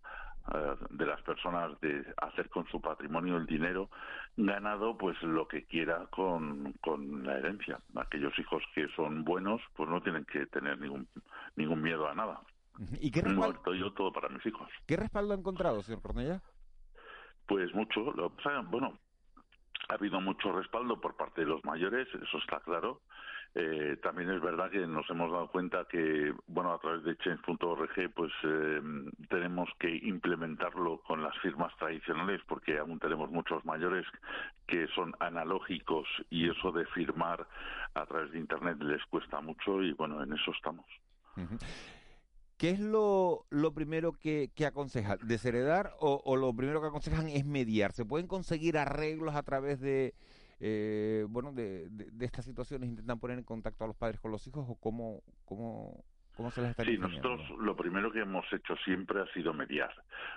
[0.90, 3.90] de las personas de hacer con su patrimonio el dinero
[4.36, 7.80] ganado pues lo que quiera con, con la herencia.
[7.96, 11.08] Aquellos hijos que son buenos pues no tienen que tener ningún
[11.56, 12.42] ningún miedo a nada.
[13.00, 14.68] ¿Y qué muerto yo todo para mis hijos.
[14.88, 16.42] Qué respaldo ha encontrado señor Cornella
[17.46, 18.32] pues mucho lo
[18.70, 18.98] bueno
[19.90, 23.02] ha habido mucho respaldo por parte de los mayores eso está claro
[23.54, 28.14] eh, también es verdad que nos hemos dado cuenta que, bueno, a través de change.org,
[28.16, 28.82] pues eh,
[29.30, 34.06] tenemos que implementarlo con las firmas tradicionales, porque aún tenemos muchos mayores
[34.68, 37.46] que son analógicos y eso de firmar
[37.94, 40.86] a través de Internet les cuesta mucho y, bueno, en eso estamos.
[42.62, 45.18] ¿Qué es lo, lo primero que, que aconsejan?
[45.24, 47.92] ¿Desheredar o, o lo primero que aconsejan es mediar?
[47.92, 50.14] ¿Se pueden conseguir arreglos a través de,
[50.60, 52.88] eh, bueno, de, de, estas situaciones?
[52.88, 56.06] ¿Intentan poner en contacto a los padres con los hijos o cómo, cómo,
[56.50, 59.94] sí, nosotros lo primero que hemos hecho siempre ha sido mediar.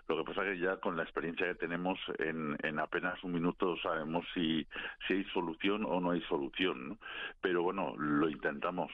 [0.09, 3.33] Lo que pasa es que ya con la experiencia que tenemos, en, en apenas un
[3.33, 4.67] minuto sabemos si,
[5.07, 6.99] si hay solución o no hay solución.
[7.41, 8.91] Pero bueno, lo intentamos.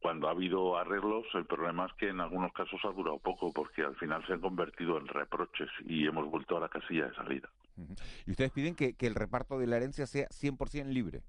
[0.00, 3.82] cuando ha habido arreglos, el problema es que en algunos casos ha durado poco porque
[3.82, 7.48] al final se han convertido en reproches y hemos vuelto a la casilla de salida.
[8.26, 11.22] Y ustedes piden que, que el reparto de la herencia sea 100% libre.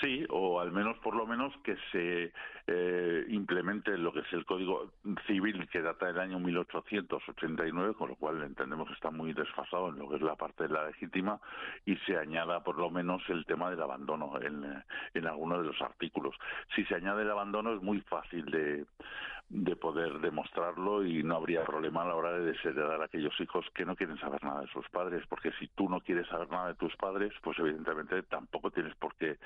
[0.00, 2.32] Sí, o al menos por lo menos que se
[2.72, 4.92] eh, implemente lo que es el Código
[5.26, 9.98] Civil que data del año 1889, con lo cual entendemos que está muy desfasado en
[9.98, 11.40] lo que es la parte de la legítima,
[11.84, 14.62] y se añada por lo menos el tema del abandono en,
[15.14, 16.36] en de los artículos.
[16.76, 18.86] Si se añade el abandono es muy fácil de,
[19.50, 23.66] de poder demostrarlo y no habría problema a la hora de desheredar a aquellos hijos
[23.74, 26.68] que no quieren saber nada de sus padres, porque si tú no quieres saber nada
[26.68, 29.38] de tus padres, pues evidentemente tampoco tienes por qué,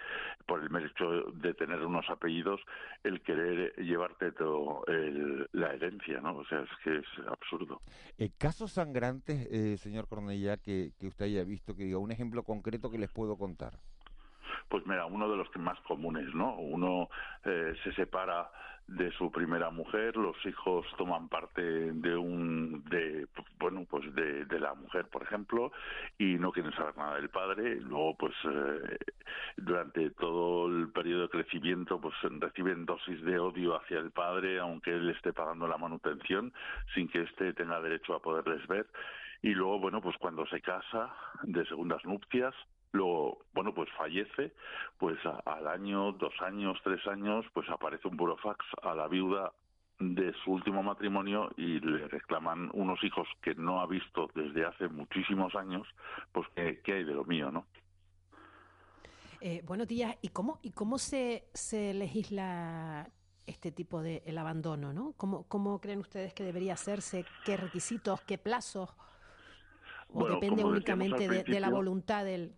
[0.47, 2.61] por el mérito de tener unos apellidos,
[3.03, 4.85] el querer llevarte todo
[5.53, 6.37] la herencia, ¿no?
[6.37, 7.81] O sea, es que es absurdo.
[8.19, 12.43] Eh, casos sangrantes, eh, señor Cornellá, que, que usted haya visto, que diga un ejemplo
[12.43, 13.75] concreto que les puedo contar.
[14.69, 16.57] Pues mira, uno de los más comunes, ¿no?
[16.57, 17.09] Uno
[17.45, 18.51] eh, se separa
[18.87, 23.27] de su primera mujer, los hijos toman parte de un, de,
[23.59, 25.73] bueno, pues de, de la mujer, por ejemplo,
[26.19, 27.81] y no quieren saber nada del padre.
[27.81, 28.99] Luego, pues, eh,
[29.57, 34.93] durante todo el periodo de crecimiento, pues reciben dosis de odio hacia el padre, aunque
[34.93, 36.53] él esté pagando la manutención,
[36.95, 38.87] sin que éste tenga derecho a poderles ver.
[39.43, 42.55] Y luego, bueno, pues cuando se casa de segundas nupcias,
[42.95, 44.53] Luego, bueno, pues fallece,
[44.99, 49.53] pues al año, dos años, tres años, pues aparece un burofax a la viuda
[49.99, 54.87] de su último matrimonio y le reclaman unos hijos que no ha visto desde hace
[54.87, 55.89] muchísimos años,
[56.31, 57.67] pues qué, hay de lo mío, ¿no?
[59.41, 60.17] Eh, buenos días.
[60.23, 63.11] ¿Y cómo, y cómo se, se legisla
[63.45, 65.15] este tipo de el abandono, ¿no?
[65.17, 67.27] ¿Cómo, ¿Cómo creen ustedes que debería hacerse?
[67.45, 68.21] ¿Qué requisitos?
[68.21, 68.95] ¿Qué plazos?
[70.13, 72.55] ¿O depende únicamente de la voluntad del,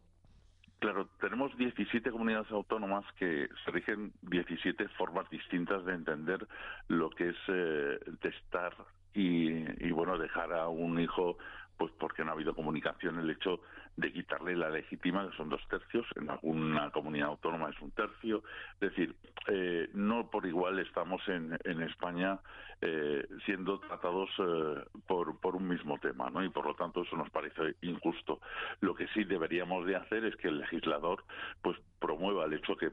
[0.78, 6.46] Claro, tenemos 17 comunidades autónomas que se rigen 17 formas distintas de entender
[6.88, 8.74] lo que es eh, testar
[9.14, 11.38] y, y, bueno, dejar a un hijo
[11.78, 13.18] pues porque no ha habido comunicación.
[13.18, 13.60] El hecho
[13.96, 18.42] de quitarle la legítima, que son dos tercios, en alguna comunidad autónoma es un tercio.
[18.74, 19.14] Es decir,
[19.48, 22.38] eh, no por igual estamos en, en España
[22.82, 26.44] eh, siendo tratados eh, por, por un mismo tema, ¿no?
[26.44, 28.40] Y por lo tanto eso nos parece injusto.
[28.80, 31.24] Lo que sí deberíamos de hacer es que el legislador
[31.62, 32.90] pues promueva el hecho que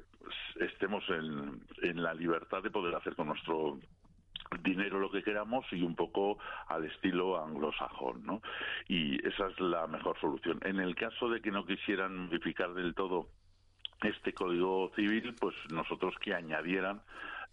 [0.62, 3.78] estemos en, en la libertad de poder hacer con nuestro
[4.62, 6.38] dinero lo que queramos y un poco
[6.68, 8.42] al estilo anglosajón, ¿no?
[8.88, 10.60] Y esa es la mejor solución.
[10.63, 13.28] En el caso de que no quisieran modificar del todo
[14.02, 17.02] este código civil, pues nosotros que añadieran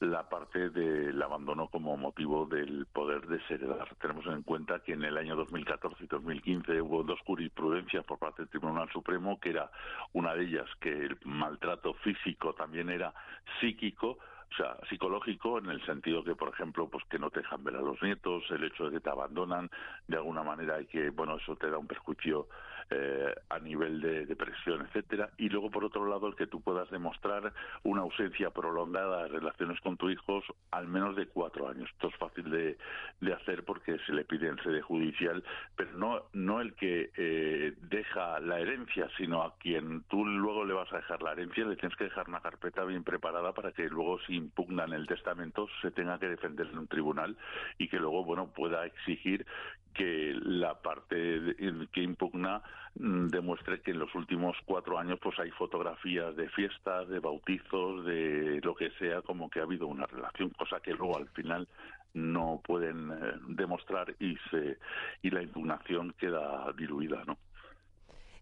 [0.00, 3.94] la parte del abandono como motivo del poder desheredar.
[4.00, 8.42] Tenemos en cuenta que en el año 2014 y 2015 hubo dos jurisprudencias por parte
[8.42, 9.70] del Tribunal Supremo, que era
[10.14, 13.12] una de ellas que el maltrato físico también era
[13.60, 14.18] psíquico,
[14.52, 17.76] o sea, psicológico en el sentido que, por ejemplo, pues que no te dejan ver
[17.76, 19.70] a los nietos, el hecho de que te abandonan
[20.08, 22.48] de alguna manera y que, bueno, eso te da un perjuicio
[22.90, 25.30] eh, a nivel de depresión, etcétera.
[25.38, 27.52] Y luego, por otro lado, el que tú puedas demostrar
[27.84, 31.88] una ausencia prolongada de relaciones con tus hijos al menos de cuatro años.
[31.92, 32.78] Esto es fácil de,
[33.20, 35.42] de hacer porque se le pide en sede judicial,
[35.76, 40.74] pero no, no el que eh, deja la herencia, sino a quien tú luego le
[40.74, 43.88] vas a dejar la herencia, le tienes que dejar una carpeta bien preparada para que
[43.88, 47.36] luego si impugnan el testamento se tenga que defender en un tribunal
[47.78, 49.46] y que luego, bueno, pueda exigir
[49.94, 51.56] que la parte
[51.92, 52.62] que impugna
[52.94, 58.04] mm, demuestre que en los últimos cuatro años pues hay fotografías de fiestas, de bautizos,
[58.04, 61.68] de lo que sea, como que ha habido una relación, cosa que luego al final
[62.14, 64.78] no pueden eh, demostrar y se
[65.22, 67.38] y la impugnación queda diluida, ¿no?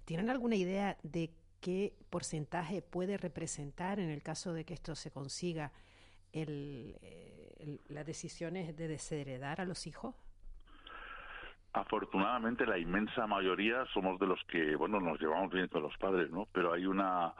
[0.04, 1.30] ¿Tienen alguna idea de
[1.60, 5.72] qué porcentaje puede representar en el caso de que esto se consiga
[6.32, 10.14] el, eh, las decisiones de desheredar a los hijos?
[11.72, 16.30] Afortunadamente la inmensa mayoría somos de los que, bueno, nos llevamos bien con los padres,
[16.30, 16.48] ¿no?
[16.52, 17.34] Pero hay una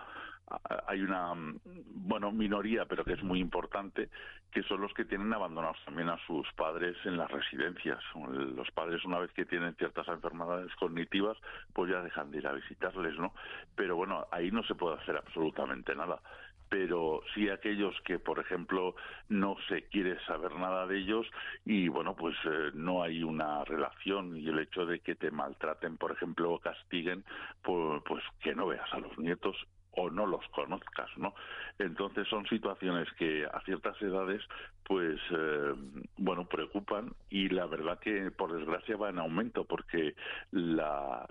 [0.87, 1.61] hay una mm,
[2.09, 4.09] bueno minoría pero que es muy importante
[4.51, 7.99] que son los que tienen abandonados también a sus padres en las residencias.
[8.15, 11.37] Los padres una vez que tienen ciertas enfermedades cognitivas
[11.75, 13.35] pues ya dejan de ir a visitarles no
[13.75, 16.21] pero bueno ahí no se puede hacer absolutamente nada
[16.69, 18.95] pero sí aquellos que, por ejemplo,
[19.29, 21.27] no se quiere saber nada de ellos
[21.65, 25.97] y, bueno, pues eh, no hay una relación y el hecho de que te maltraten,
[25.97, 27.25] por ejemplo, o castiguen,
[27.63, 29.57] pues, pues que no veas a los nietos
[29.99, 31.35] o no los conozcas, ¿no?
[31.79, 34.43] Entonces son situaciones que a ciertas edades,
[34.85, 35.75] pues, eh,
[36.17, 40.15] bueno, preocupan y la verdad que por desgracia va en aumento porque
[40.53, 41.29] la,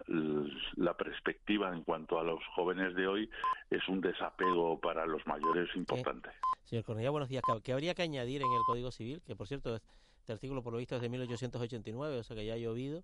[0.76, 3.30] la perspectiva en cuanto a los jóvenes de hoy
[3.70, 6.30] es un desapego para los mayores importante.
[6.64, 7.44] señor Cornellá, buenos días.
[7.64, 9.22] ¿Qué habría que añadir en el Código Civil?
[9.26, 12.54] Que por cierto, este artículo por lo visto es de 1889, o sea que ya
[12.54, 13.04] ha llovido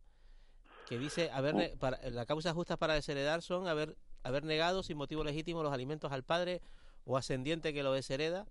[0.88, 1.78] que dice haber uh.
[1.78, 6.12] para, la causa justa para desheredar son haber haber negado sin motivo legítimo los alimentos
[6.12, 6.62] al padre
[7.05, 8.45] o ascendiente que lo deshereda,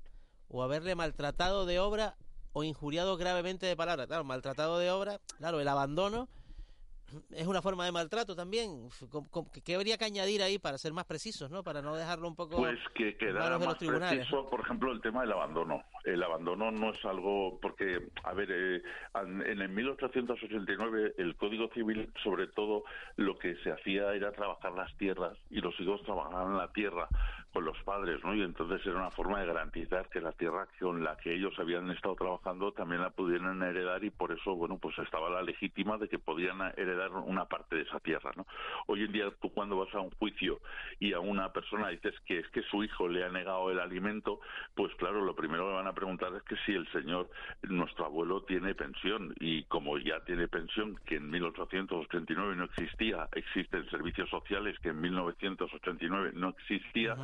[0.49, 2.17] o haberle maltratado de obra
[2.53, 4.07] o injuriado gravemente de palabra.
[4.07, 6.29] Claro, maltratado de obra, claro, el abandono
[7.31, 8.89] es una forma de maltrato también.
[9.65, 11.63] ¿Qué habría que añadir ahí para ser más precisos, no?
[11.63, 12.57] Para no dejarlo un poco.
[12.57, 15.83] Pues que quedara más preciso, por ejemplo, el tema del abandono.
[16.05, 17.59] El abandono no es algo.
[17.61, 18.83] Porque, a ver, eh,
[19.15, 22.85] en el 1889, el Código Civil, sobre todo,
[23.17, 27.09] lo que se hacía era trabajar las tierras y los hijos trabajaban la tierra
[27.53, 28.35] con los padres, ¿no?
[28.35, 31.91] Y entonces era una forma de garantizar que la tierra con la que ellos habían
[31.91, 36.09] estado trabajando también la pudieran heredar y por eso, bueno, pues estaba la legítima de
[36.09, 38.47] que podían heredar una parte de esa tierra, ¿no?
[38.87, 40.61] Hoy en día tú cuando vas a un juicio
[40.99, 44.41] y a una persona dices que es que su hijo le ha negado el alimento,
[44.75, 47.31] pues claro, lo primero que van a preguntar es que si el señor,
[47.63, 53.89] nuestro abuelo, tiene pensión y como ya tiene pensión, que en 1889 no existía, existen
[53.91, 57.17] servicios sociales que en 1989 no existía,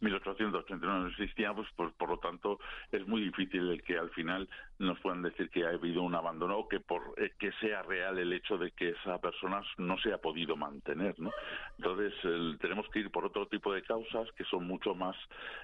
[0.00, 2.58] 1889 no existía, pues, pues, por lo tanto
[2.92, 6.58] es muy difícil el que al final nos puedan decir que ha habido un abandono
[6.58, 10.12] o que por eh, que sea real el hecho de que esa persona no se
[10.12, 11.30] ha podido mantener, ¿no?
[11.78, 12.12] Entonces
[12.60, 15.16] tenemos que ir por otro tipo de causas que son mucho más,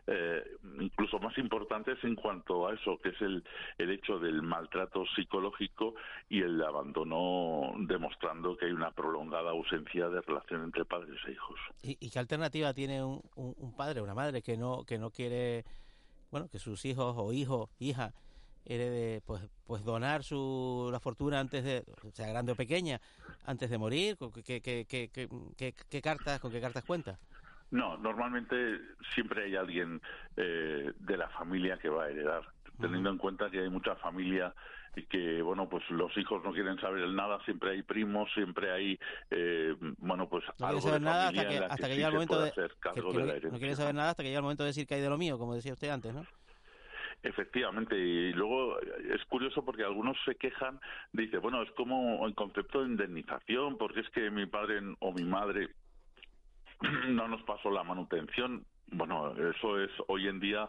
[0.07, 0.45] eh,
[0.81, 3.43] incluso más importantes en cuanto a eso, que es el,
[3.79, 5.95] el hecho del maltrato psicológico
[6.29, 11.59] y el abandono demostrando que hay una prolongada ausencia de relación entre padres e hijos.
[11.83, 15.65] ¿Y, qué alternativa tiene un, un, un padre, una madre que no que no quiere,
[16.31, 18.13] bueno, que sus hijos o hijos, hija
[18.75, 23.01] herede, pues, pues donar su, la fortuna antes de, sea grande o pequeña,
[23.47, 24.17] antes de morir?
[24.45, 27.19] ¿Qué, qué, qué, qué cartas, ¿Con qué cartas cuenta?
[27.71, 28.81] No, normalmente
[29.15, 30.01] siempre hay alguien
[30.37, 32.43] eh, de la familia que va a heredar,
[32.81, 34.53] teniendo en cuenta que hay mucha familia
[34.97, 38.99] y que bueno pues los hijos no quieren saber nada siempre hay primos siempre hay
[39.31, 42.53] eh, bueno pues no algo saber nada hasta que, hasta que, llega el momento de,
[43.53, 45.17] no quieren saber nada hasta que llega el momento de decir que hay de lo
[45.17, 46.27] mío como decía usted antes no
[47.23, 50.81] Efectivamente, y luego es curioso porque algunos se quejan,
[51.13, 55.25] dice, bueno, es como en concepto de indemnización, porque es que mi padre o mi
[55.25, 55.69] madre
[57.09, 58.65] no nos pasó la manutención.
[58.93, 60.69] Bueno, eso es hoy en día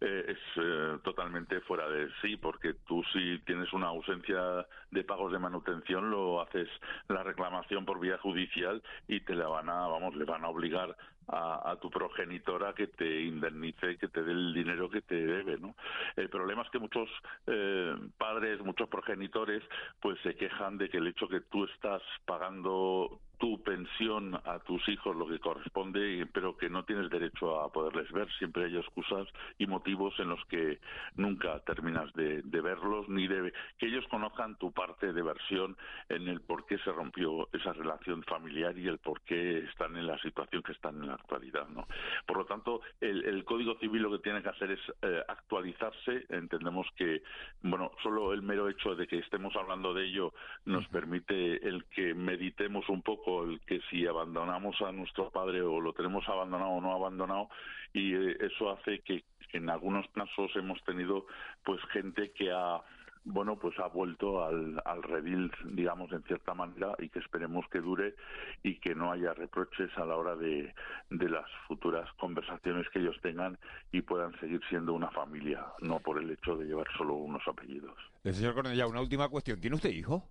[0.00, 5.30] eh, es eh, totalmente fuera de sí, porque tú si tienes una ausencia de pagos
[5.30, 6.68] de manutención lo haces
[7.08, 10.96] la reclamación por vía judicial y te la van a, vamos, le van a obligar
[11.28, 15.76] a, tu progenitora que te indemnice, que te dé el dinero que te debe, ¿no?
[16.16, 17.08] El problema es que muchos
[17.46, 19.62] eh, padres, muchos progenitores,
[20.00, 24.86] pues se quejan de que el hecho que tú estás pagando tu pensión a tus
[24.90, 28.30] hijos lo que corresponde, pero que no tienes derecho a poderles ver.
[28.38, 29.26] Siempre hay excusas
[29.58, 30.78] y motivos en los que
[31.16, 35.76] nunca terminas de, verlos, ni de que ellos conozcan tu parte de versión
[36.10, 40.06] en el por qué se rompió esa relación familiar y el por qué están en
[40.06, 41.66] la situación que están en la actualidad.
[41.68, 41.88] ¿no?
[42.26, 46.26] Por lo tanto, el, Código Civil lo que tiene que hacer es eh, actualizarse.
[46.28, 47.22] Entendemos que,
[47.62, 50.34] bueno, solo el mero hecho de que estemos hablando de ello
[50.66, 55.80] nos permite el que meditemos un poco el que si abandonamos a nuestro padre o
[55.80, 57.48] lo tenemos abandonado o no abandonado
[57.92, 61.26] y eh, eso hace que, en algunos casos hemos tenido
[61.64, 62.80] pues gente que ha
[63.24, 67.80] bueno, pues ha vuelto al, al redil, digamos, en cierta manera, y que esperemos que
[67.80, 68.14] dure
[68.62, 70.74] y que no haya reproches a la hora de,
[71.10, 73.58] de las futuras conversaciones que ellos tengan
[73.92, 77.94] y puedan seguir siendo una familia, no por el hecho de llevar solo unos apellidos.
[78.24, 79.60] El señor Cornellá, una última cuestión.
[79.60, 80.26] ¿Tiene usted hijo?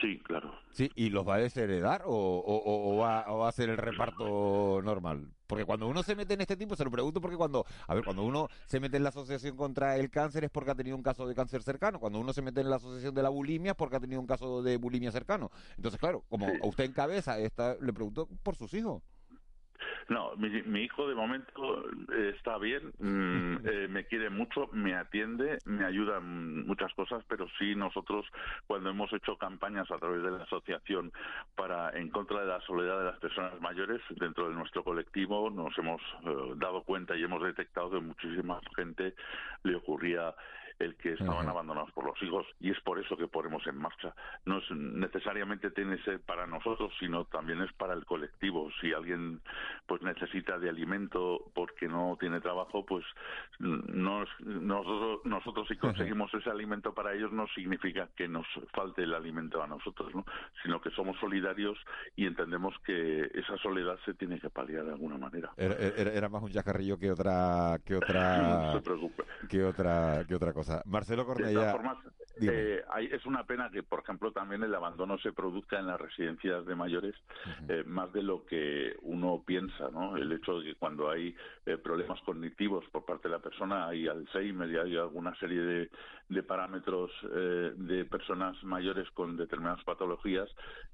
[0.00, 0.54] Sí, claro.
[0.70, 4.80] Sí, ¿y los va a desheredar o, o, va, o, va, a hacer el reparto
[4.82, 5.28] normal?
[5.48, 8.04] Porque cuando uno se mete en este tipo, se lo pregunto porque cuando, a ver,
[8.04, 11.02] cuando uno se mete en la asociación contra el cáncer es porque ha tenido un
[11.02, 11.98] caso de cáncer cercano.
[11.98, 14.26] Cuando uno se mete en la asociación de la bulimia es porque ha tenido un
[14.26, 15.50] caso de bulimia cercano.
[15.76, 19.02] Entonces, claro, como usted encabeza esta, le pregunto por sus hijos.
[20.08, 21.84] No, mi, hijo de momento
[22.14, 27.22] eh, está bien, mm, eh, me quiere mucho, me atiende, me ayuda en muchas cosas,
[27.28, 28.24] pero sí nosotros
[28.66, 31.12] cuando hemos hecho campañas a través de la asociación
[31.54, 35.76] para en contra de la soledad de las personas mayores dentro de nuestro colectivo nos
[35.76, 39.14] hemos eh, dado cuenta y hemos detectado que muchísima gente
[39.62, 40.34] le ocurría
[40.78, 44.14] el que estaban abandonados por los hijos y es por eso que ponemos en marcha.
[44.44, 48.70] No es necesariamente tiene que ser para nosotros, sino también es para el colectivo.
[48.80, 49.40] Si alguien
[49.86, 53.04] pues necesita de alimento porque no tiene trabajo, pues
[53.58, 59.14] nos, nosotros, nosotros si conseguimos ese alimento para ellos no significa que nos falte el
[59.14, 60.24] alimento a nosotros, ¿no?
[60.62, 61.78] sino que somos solidarios
[62.16, 65.52] y entendemos que esa soledad se tiene que paliar de alguna manera.
[65.56, 68.80] Era, más un yacarrillo que otra que otra
[69.48, 70.67] que otra que otra cosa.
[70.84, 71.76] Marcelo Cornella.
[72.40, 76.64] Eh, es una pena que, por ejemplo, también el abandono se produzca en las residencias
[76.66, 77.14] de mayores
[77.68, 80.16] eh, más de lo que uno piensa, ¿no?
[80.16, 81.34] El hecho de que cuando hay
[81.66, 85.90] eh, problemas cognitivos por parte de la persona, hay Alzheimer y hay alguna serie de,
[86.28, 90.48] de parámetros de personas mayores con determinadas patologías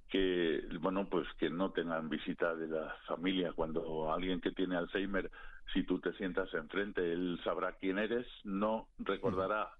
[0.08, 3.52] que, bueno, pues que no tengan visita de la familia.
[3.52, 5.30] Cuando alguien que tiene Alzheimer
[5.72, 9.70] si tú te sientas enfrente, él sabrá quién eres, no recordará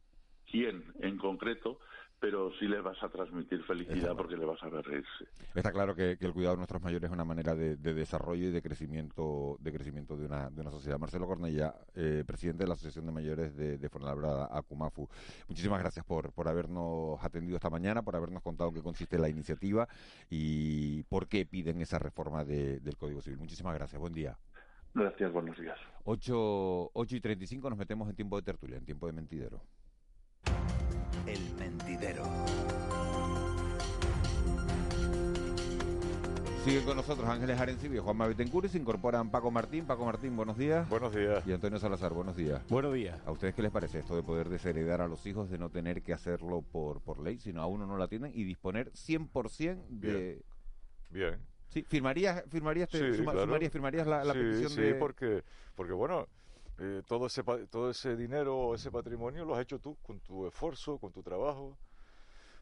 [0.51, 1.79] quién en concreto,
[2.25, 5.27] pero sí le vas a transmitir felicidad porque le vas a ver reírse.
[5.55, 8.63] Está claro que, el cuidado de nuestros mayores es una manera de, desarrollo y de
[8.63, 10.99] crecimiento de crecimiento de una, de una sociedad.
[10.99, 15.07] Marcelo Cornella, eh, presidente de la Asociación de Mayores de, de Fuenlabrada, Acumafu.
[15.49, 19.29] Muchísimas gracias por, por habernos atendido esta mañana, por habernos contado en qué consiste la
[19.29, 19.87] iniciativa
[20.31, 23.39] y por qué piden esa reforma del Código Civil.
[23.39, 24.01] Muchísimas gracias.
[24.01, 24.39] Buen día.
[24.95, 25.77] Gracias, buenos días.
[26.05, 29.61] 8, 8 y 35 nos metemos en tiempo de tertulia, en tiempo de mentidero.
[31.27, 32.23] El mentidero.
[36.65, 39.85] Siguen con nosotros Ángeles Arencibio Juan Mavitencuri, se incorporan Paco Martín.
[39.85, 40.89] Paco Martín, buenos días.
[40.89, 41.47] Buenos días.
[41.47, 42.67] Y Antonio Salazar, buenos días.
[42.69, 43.21] Buenos días.
[43.27, 46.03] ¿A ustedes qué les parece esto de poder desheredar a los hijos, de no tener
[46.03, 50.43] que hacerlo por, por ley, sino a uno no la tienen y disponer 100% de...
[51.11, 51.31] Bien.
[51.33, 51.54] Bien.
[51.75, 55.43] Sí, firmarías, firmarías, firmarías la, petición sí, Sí, porque,
[55.75, 56.29] porque bueno,
[56.79, 60.99] eh, todo ese todo ese dinero, ese patrimonio lo has hecho tú con tu esfuerzo,
[60.99, 61.77] con tu trabajo.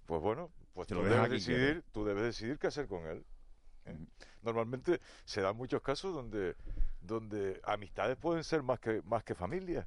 [0.06, 3.22] Pues bueno, pues tú debes decidir, tú debes decidir qué hacer con él.
[3.84, 3.98] ¿eh?
[4.40, 6.56] Normalmente se dan muchos casos donde
[7.02, 9.86] donde amistades pueden ser más que más que familia,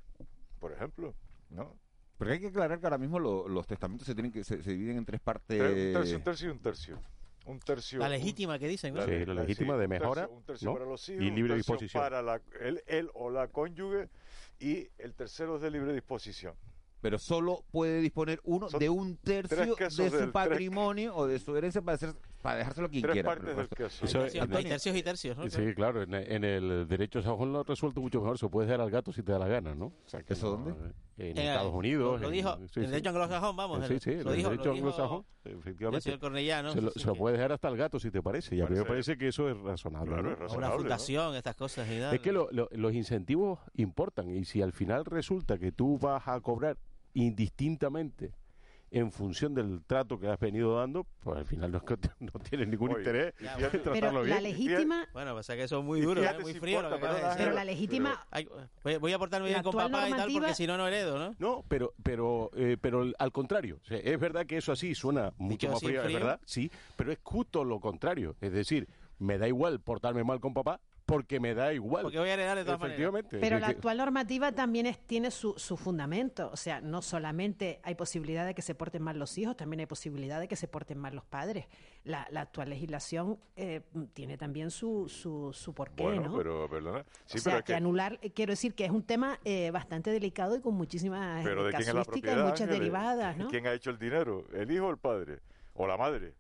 [0.59, 1.15] por ejemplo,
[1.49, 1.76] ¿no?
[2.19, 5.05] Pero hay que aclarar que ahora mismo los testamentos se tienen que se, dividen en
[5.05, 5.59] tres partes.
[5.59, 7.14] Un tercio, un tercio y un tercio
[7.46, 8.00] un tercio.
[8.00, 9.06] La legítima que dicen, ¿no?
[9.06, 10.28] Sí, la legítima de mejora.
[10.28, 12.02] Un tercio, para los hijos, y libre disposición.
[12.04, 14.10] Para la, él, él o la cónyuge
[14.60, 16.56] y el tercero es de libre disposición
[17.06, 21.80] pero solo puede disponer uno de un tercio de su patrimonio o de su herencia
[21.80, 23.32] para, hacer, para dejárselo quien quiera.
[23.32, 25.50] hay tercios y tercios, ¿no?
[25.50, 28.92] Sí, claro, en, el derecho Juan lo ha resuelto mucho mejor, se puede dar al
[28.92, 29.92] gato si te da la gana, ¿no?
[30.28, 30.72] ¿Eso dónde?
[31.18, 32.22] En eh, Estados Unidos.
[32.22, 33.88] Lo, dijo, en el derecho anglosajón, vamos.
[33.88, 36.12] Sí, sí, en el derecho anglosajón, efectivamente.
[36.12, 36.72] El Cornellano.
[36.74, 38.78] Se, lo, se lo puede dejar hasta el gato si te parece, y a mí
[38.78, 40.14] me parece que eso es razonable.
[40.14, 41.88] Claro, es razonable Una fundación, estas cosas.
[41.90, 46.40] Y es que los incentivos importan, y si al final resulta que tú vas a
[46.42, 46.78] cobrar
[47.14, 48.34] indistintamente
[48.92, 51.82] en función del trato que has venido dando, pues al final no,
[52.20, 54.36] no tienes ningún interés en tratarlo bien.
[54.36, 55.08] La legítima...
[55.14, 56.38] Bueno, pasa que eso es muy duro, ¿eh?
[56.42, 57.06] muy frío lo que
[57.38, 58.26] Pero la legítima...
[59.00, 61.36] voy a portarme bien con papá y tal porque si no, no heredo, ¿no?
[61.40, 63.80] No, pero pero eh, pero al contrario.
[63.90, 67.64] es verdad que eso así suena mucho más frío, es verdad, sí, pero es justo
[67.64, 68.36] lo contrario.
[68.42, 68.88] Es decir,
[69.20, 72.03] me da igual portarme mal con papá porque me da igual.
[72.03, 73.38] Porque voy a heredar de todas Efectivamente.
[73.39, 76.49] Pero la actual normativa también tiene su, su, fundamento.
[76.51, 79.86] O sea, no solamente hay posibilidad de que se porten mal los hijos, también hay
[79.86, 81.68] posibilidad de que se porten mal los padres.
[82.03, 83.82] La, la actual legislación eh,
[84.14, 86.99] tiene también su, su, su porqué, bueno, pero perdona.
[86.99, 90.62] o sea, que, anular, eh, quiero decir que es un tema eh, bastante delicado y
[90.62, 93.47] con muchísimas casuísticas y muchas derivadas, ¿no?
[93.47, 94.45] ¿Quién ha hecho el dinero?
[94.53, 95.39] ¿El hijo o el padre?
[95.74, 96.34] ¿O la madre?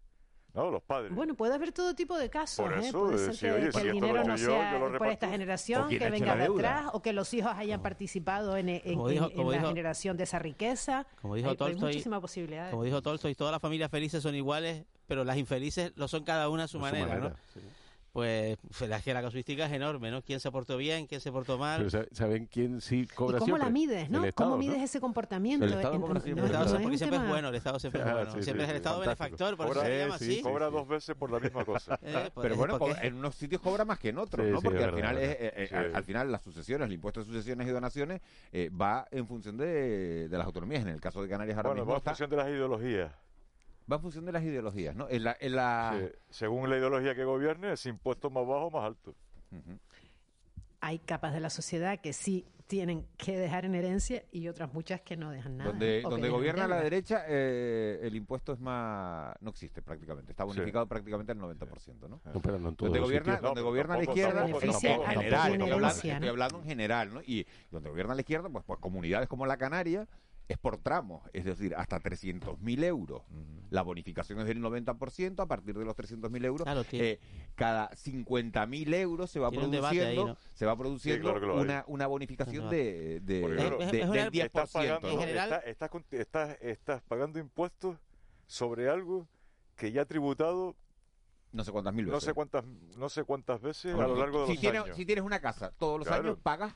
[0.55, 1.13] No, los padres.
[1.13, 2.65] Bueno, puede haber todo tipo de casos.
[2.81, 2.89] ¿eh?
[2.91, 7.01] puede ser que, el dinero no sea por esta generación, que venga de atrás, o
[7.01, 11.05] que los hijos hayan participado en, la generación de esa riqueza.
[11.21, 12.71] Como dijo hay, muchísimas posibilidades.
[12.71, 16.47] Como dijo Tolstoy, todas las familias felices son iguales, pero las infelices lo son cada
[16.49, 17.33] una a su manera, ¿no?
[18.15, 20.21] Pues la, la casuística es enorme, ¿no?
[20.21, 21.85] ¿Quién se portó bien, quién se portó mal?
[22.13, 24.23] ¿saben quién sí cobra ¿Y cómo la mides, no?
[24.33, 25.65] ¿Cómo mides ese comportamiento?
[25.65, 28.41] El Estado, porque siempre es bueno, el Estado siempre es bueno.
[28.41, 30.41] siempre es el Estado benefactor, por eso se llama así.
[30.41, 31.99] Cobra dos veces por la misma cosa.
[32.01, 34.61] Eh, pues, Pero bueno, en unos sitios cobra más que en otros, ¿no?
[34.61, 37.71] Porque al final, es, eh, eh, al, final las sucesiones, el impuesto de sucesiones y
[37.71, 38.21] donaciones
[38.81, 40.83] va en función de, las autonomías.
[40.83, 43.11] En el caso de Canarias ahora mismo va en función de las ideologías
[43.91, 45.07] va en función de las ideologías, ¿no?
[45.09, 45.99] En la, en la...
[46.29, 49.13] según la ideología que gobierne, es impuesto más bajo o más alto.
[50.81, 54.99] hay capas de la sociedad que sí tienen que dejar en herencia y otras muchas
[55.01, 55.69] que no dejan nada.
[55.69, 59.35] Donde, donde gobierna la derecha, eh, el impuesto es más.
[59.39, 60.31] No existe prácticamente.
[60.31, 62.21] Está bonificado prácticamente al 90%, ¿no?
[62.25, 65.57] No, pero no en donde gobierna, donde No, gobierna la izquierda, tampoco- en tampoco- general,
[65.59, 67.21] tampoco estoy hablando en general, ¿no?
[67.21, 70.07] Y donde gobierna la izquierda, pues, pues comunidades como la Canaria
[70.47, 73.23] es por tramos, es decir, hasta 300.000 euros.
[73.71, 77.19] La bonificación es del 90%, a partir de los 300.000 euros, tiene- eh,
[77.55, 80.37] cada 50.000 euros se va produciendo, ahí, ¿no?
[80.53, 82.69] se va produciendo claro una, una bonificación Claro.
[82.77, 84.45] de, de, Porque, de- claro, de- es- del es una- 10%.
[84.45, 85.21] estás pagando, ¿no?
[85.23, 87.97] estás- estás con- estás- estás pagando impuestos
[88.45, 89.27] sobre algo
[89.75, 90.75] que ya ha tributado
[91.51, 92.25] no sé cuántas mil no veces.
[92.25, 95.05] sé cuántas no sé cuántas veces a lo largo de si los tienes, años si
[95.05, 96.23] tienes una casa todos los Claro.
[96.23, 96.75] años, pagas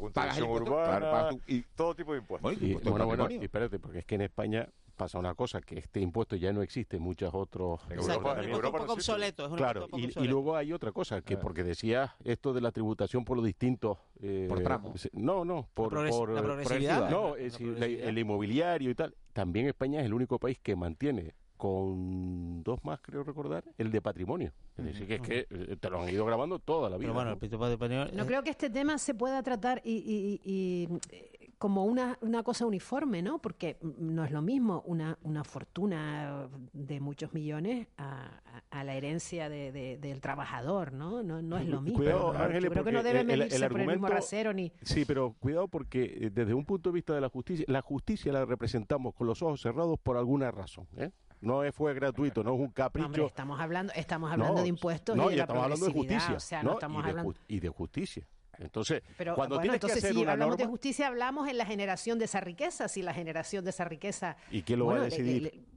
[0.00, 3.78] contribución urbana claro, pagas tu- y todo tipo de impuestos Y, bueno, bueno, y espérate,
[3.78, 7.02] porque es que en España pasa una cosa, que este impuesto ya no existe en
[7.02, 7.80] muchos otros...
[7.90, 9.44] Europa- es un en impuesto Europa un poco obsoleto.
[9.46, 10.30] Es un Claro, poco y, y obsoleto.
[10.32, 13.98] luego hay otra cosa, que porque decías esto de la tributación por los distintos...
[14.20, 15.08] eh, Por tramos.
[15.12, 15.92] No, no, por...
[15.92, 17.10] progres- por, la eh, progresividad.
[17.10, 18.08] No, La es decir, la- progresividad.
[18.08, 19.14] el inmobiliario y tal.
[19.32, 24.00] También España es el único país que mantiene con dos más, creo recordar, el de
[24.02, 24.52] patrimonio.
[24.76, 27.06] Es decir, que es que eh, te lo han ido grabando toda la vida.
[27.06, 27.38] Pero bueno, ¿no?
[27.42, 30.40] el tipo de patrimonio- No eh, creo que este tema se pueda tratar y, y-
[30.44, 33.38] y, eh, como una, una cosa uniforme, ¿no?
[33.38, 38.94] Porque no es lo mismo una, una fortuna de muchos millones a, a- a la
[38.94, 41.22] herencia de- de- del trabajador, ¿no?
[41.22, 41.98] No, no es lo mismo.
[42.00, 42.38] Cuidado, ¿no?
[42.40, 44.72] Ángeles, Yo creo que no debe el- el- medirse el por el mismo rasero ni...
[44.82, 48.44] Sí, pero cuidado porque desde un punto de vista de la justicia, la justicia la
[48.44, 50.86] representamos con los ojos cerrados por alguna razón.
[50.96, 51.12] ¿eh?
[51.44, 53.06] No es, fue gratuito, no es un capricho.
[53.06, 55.92] Hombre, estamos hablando, estamos hablando No, de impuestos no, y de la estamos hablando de
[55.92, 56.34] justicia.
[56.34, 56.70] O sea, ¿no?
[56.70, 57.30] no estamos y, de, hablando...
[57.32, 58.26] ju- y de justicia.
[58.58, 61.58] Entonces, Pero cuando bueno, tienes entonces que hacer si una hablamos de justicia, hablamos en
[61.58, 62.88] la generación de esa riqueza.
[62.88, 64.36] Si la generación de esa riqueza...
[64.50, 65.42] ¿y quién lo va a le- decidir?
[65.42, 65.74] le- le-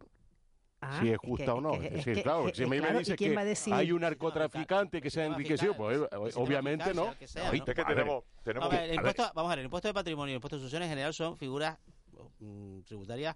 [0.80, 1.74] Ah, si es es justa que- o no.
[1.74, 3.34] es que- Es es decir, que- claro, es- si me, claro, me ¿y dices quién
[3.36, 7.16] que hay un narcotraficante que se ha enriquecido, pues eh, obviamente no.
[7.88, 11.14] tenemos vamos a ver, el impuesto de patrimonio y el impuesto de sucesiones en general
[11.16, 11.80] son figuras
[12.40, 13.36] mm, tributarias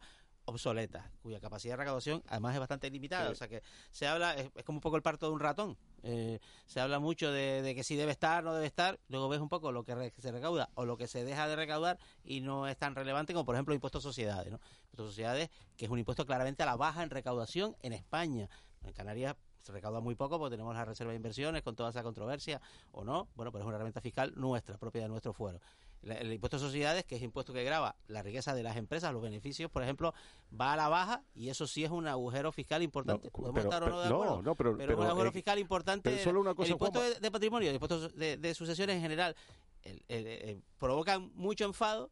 [0.51, 3.25] obsoletas, cuya capacidad de recaudación además es bastante limitada.
[3.27, 3.31] Sí.
[3.31, 5.77] O sea que se habla, es, es como un poco el parto de un ratón.
[6.03, 8.99] Eh, se habla mucho de, de que si debe estar, no debe estar.
[9.09, 11.55] Luego ves un poco lo que re- se recauda o lo que se deja de
[11.55, 14.51] recaudar y no es tan relevante como, por ejemplo, el impuesto a sociedades.
[14.51, 14.59] ¿no?
[14.83, 18.49] Impuesto a sociedades, que es un impuesto claramente a la baja en recaudación en España.
[18.83, 22.01] En Canarias se recauda muy poco porque tenemos la reserva de inversiones con toda esa
[22.01, 22.59] controversia
[22.91, 23.27] o no.
[23.35, 25.59] Bueno, pero es una herramienta fiscal nuestra, propia de nuestro fuero.
[26.01, 29.13] La- El impuesto a sociedades, que es impuesto que grava la riqueza de las empresas,
[29.13, 30.13] los beneficios, por ejemplo,
[30.59, 33.27] va a la baja y eso sí es un agujero fiscal importante.
[33.27, 35.29] No, Podemos pero- estar o no de pero- acuerdo, no, no, pero- un pero, agujero
[35.29, 36.09] eh, fiscal importante.
[36.09, 39.01] pero solo una cosa, el impuesto de, de patrimonio el impuesto de, de sucesiones en
[39.03, 39.35] general
[39.83, 42.09] el- el- eh, provocan mucho enfado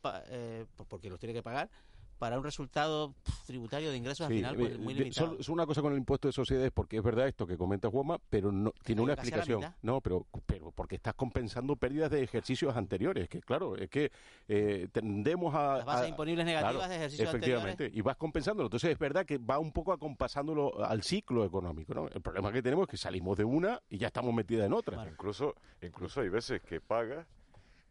[0.00, 1.68] pa- eh, por- porque los tiene que pagar
[2.18, 3.14] para un resultado
[3.46, 5.26] tributario de ingresos al final pues, eh, muy limitado.
[5.32, 7.90] solo- solo una cosa con el impuesto de sociedades, porque es verdad esto que comenta
[7.90, 9.62] Juanma, pero no tiene una explicación.
[9.82, 14.10] No, pero, pero porque estás compensando pérdidas de ejercicios anteriores, que claro, es que
[14.48, 15.76] eh, tendemos a...
[15.78, 18.66] Las bases a- imponibles negativas claro, de ejercicios Efectivamente, y vas compensándolo.
[18.66, 22.08] Entonces es verdad que va un poco acompasándolo al ciclo económico, ¿no?
[22.08, 25.06] El problema que tenemos es que salimos de una y ya estamos metidas en otra.
[25.08, 27.26] incluso incluso hay veces que pagas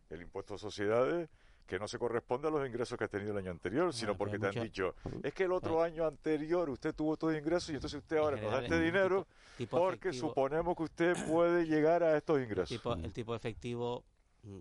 [0.09, 1.29] el impuesto a sociedades
[1.65, 4.37] que no se corresponde a los ingresos que has tenido el año anterior, sino porque
[4.37, 7.99] te han dicho, es que el otro año anterior usted tuvo todos ingresos y entonces
[7.99, 10.29] usted ahora nos da este es dinero tipo porque efectivo.
[10.29, 12.69] suponemos que usted puede llegar a estos ingresos.
[12.69, 14.03] tipo, el tipo efectivo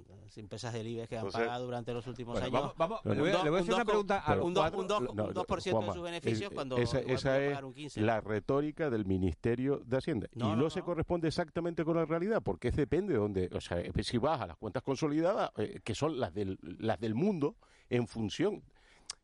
[0.09, 2.75] las empresas del IBEX que han Entonces- pagado durante los últimos Bueno, años.
[2.75, 4.55] vamos- vamos, un le voy a- dos- le voy a un hacer una pregunta un
[4.55, 7.45] dos- cuatro- un dos- No, un 2% de sus beneficios es- cuando esa, esa puede
[7.47, 8.01] es pagar un 15.
[8.01, 12.05] la retórica del Ministerio de Hacienda No, y no, no, se corresponde exactamente con la
[12.07, 15.81] realidad porque es depende de donde o sea si vas a las cuentas consolidadas eh,
[15.85, 17.57] que son las del las del mundo
[17.91, 18.63] en función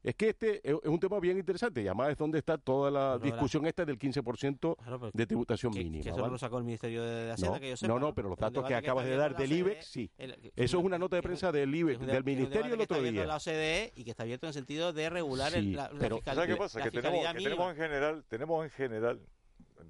[0.02, 3.18] es que este es un tema bien interesante y además es donde está toda la
[3.20, 6.32] Pero discusión esta del 15% pero de tributación que, mínima que eso ¿vale?
[6.32, 7.92] lo sacó el Ministerio de Hacienda, no, que yo sepa.
[7.92, 10.10] no, no, pero los datos que acabas de dar del la IBEX, sí.
[10.16, 12.94] el- que- Eso es una nota de prensa del IBEX, del Ministerio el que está
[12.96, 13.26] otro día.
[13.26, 15.98] la OCDE y que está abierto en el sentido de regular el- Sí, la, la
[15.98, 16.78] pero- fiscal- ¿Sabes qué pasa?
[16.78, 19.20] la Que tenemos, que tenemos en general, tenemos en general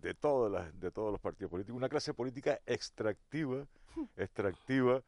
[0.03, 3.65] de todas las, de todos los partidos políticos una clase política extractiva,
[4.17, 5.03] extractiva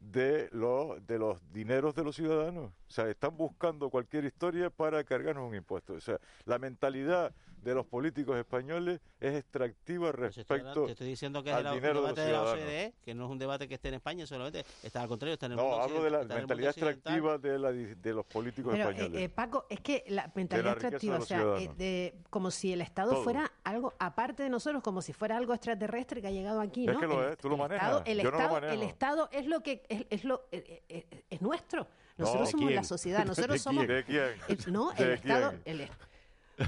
[0.00, 2.70] de los de los dineros de los ciudadanos.
[2.70, 5.94] O sea, están buscando cualquier historia para cargarnos un impuesto.
[5.94, 11.42] O sea, la mentalidad de los políticos españoles es extractiva hablando- respecto te estoy diciendo
[11.42, 12.64] que es al de un dinero de debate los de la ciudadanos.
[12.64, 15.46] OCDE, que no es un debate que esté en España solamente, está al contrario, está
[15.46, 18.72] en el No, mundo hablo de la el mentalidad extractiva de, la, de los políticos
[18.72, 19.22] Pero, eh, españoles.
[19.22, 22.80] eh, Paco, es que la mentalidad de extractiva, o sea, eh, de- como si el
[22.82, 23.24] Estado Todo.
[23.24, 26.94] fuera algo aparte de nosotros, como si fuera algo extraterrestre que ha llegado aquí, Es
[26.94, 27.00] ¿no?
[27.00, 28.74] que lo el, es, tú lo el manejas, Estado, el, yo no lo estado, manejo.
[28.74, 31.88] el Estado es lo que es, es lo eh, eh, eh, es nuestro.
[32.16, 32.76] Nosotros ¿de somos quién?
[32.76, 33.96] la sociedad, nosotros ¿De somos quién?
[33.98, 34.24] ¿De quién?
[34.66, 35.62] el- no, ¿De el Estado, quién?
[35.82, 35.90] el,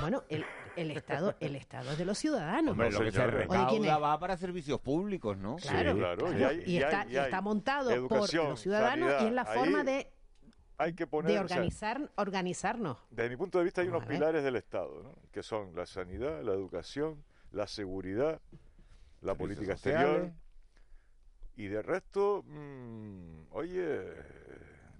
[0.01, 2.73] bueno, el, Estado el Estado es de los ciudadanos.
[2.73, 5.57] Hombre, lo que se recauda Oye, va para servicios públicos, ¿no?
[5.57, 6.53] Claro, claro.
[6.67, 10.13] Y, está, montado por los ciudadanos y es la forma de
[10.81, 12.99] hay de organizar, organizarnos.
[13.11, 15.15] Desde mi punto de vista hay unos pilares del Estado, ¿no?
[15.33, 18.41] que son la sanidad, la educación, la seguridad,
[19.21, 20.31] la política exterior.
[21.57, 24.05] Y de resto, mmm, oye,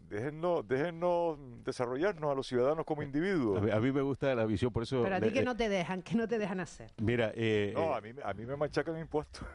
[0.09, 3.59] déjennos, déjennos desarrollarnos a los ciudadanos como individuos.
[3.71, 5.03] A mí, me gusta la visión, por eso...
[5.03, 6.91] Pero a ti que eh, no te dejan, que no te dejan hacer.
[6.99, 9.47] Mira, eh, no, eh, a mí, a mí me machacan impuestos.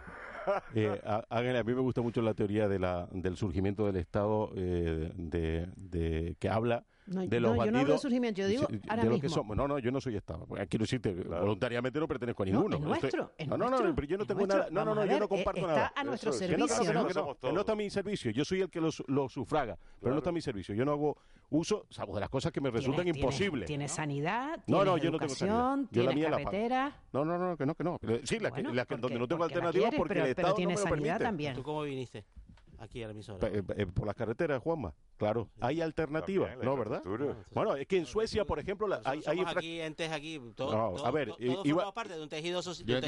[0.75, 4.51] Eh, a, a, mí me gusta mucho la teoría de la, del surgimiento del Estado
[4.55, 8.47] eh, de, que habla no, de los no, bandidos, yo no hablo de surgimiento, yo
[8.47, 9.19] digo ahora.
[9.19, 9.57] Que somos.
[9.57, 10.45] No, no, yo no soy Estado.
[10.69, 12.79] Quiero decirte, voluntariamente no pertenezco a ninguno.
[12.79, 14.67] No, es nuestro, no, no, no, pero yo no tengo nada.
[14.71, 15.87] No, no, no, yo no comparto nada.
[15.87, 17.37] Está a nuestro servicio.
[17.51, 18.31] No, está a mi servicio.
[18.31, 20.75] Yo soy el que lo, lo sufraga, pero no está a mi servicio.
[20.75, 21.17] Yo no hago
[21.49, 23.67] uso, salvo de las cosas que me resultan tienes, imposibles.
[23.67, 25.79] Tienes, sanidad, no, no, yo no tengo sanidad.
[25.91, 26.97] Yo la carretera.
[27.11, 27.99] No, no, no, que no, que no.
[28.23, 30.47] Sí, que, donde no tengo alternativas porque el Estado.
[30.47, 31.55] Pero tienes sanidad también.
[31.55, 32.25] ¿Tú cómo viniste?
[32.84, 33.47] Aquí a la emisora.
[33.47, 34.93] Eh, eh, por las carreteras, Juanma.
[35.15, 35.59] Claro, sí.
[35.61, 37.01] hay alternativas, ¿no, verdad?
[37.53, 40.75] Bueno, es que en Suecia, por ejemplo, la, hay, hay infra- aquí entes aquí, todo,
[40.75, 43.01] no, todo, a ver, todo, todo parte de un tejido, social.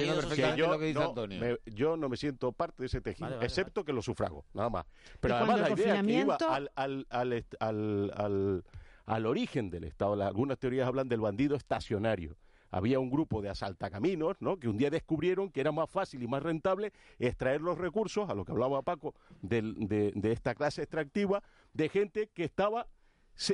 [1.65, 3.85] yo no, Me, siento parte de ese tejido, vale, vale, excepto vale.
[3.85, 4.85] que lo sufrago, nada más.
[5.19, 7.45] Pero además la idea que iba al, al, al,
[8.15, 8.63] al
[9.05, 10.13] al origen del Estado.
[10.23, 12.35] Algunas teorías hablan del bandido estacionario
[12.75, 14.59] había un grupo de asaltacaminos, ¿no?
[14.59, 18.33] Que un día descubrieron que era más fácil y más rentable extraer los recursos, a
[18.33, 22.85] lo que hablaba Paco, de, esta clase extractiva, de gente que estaba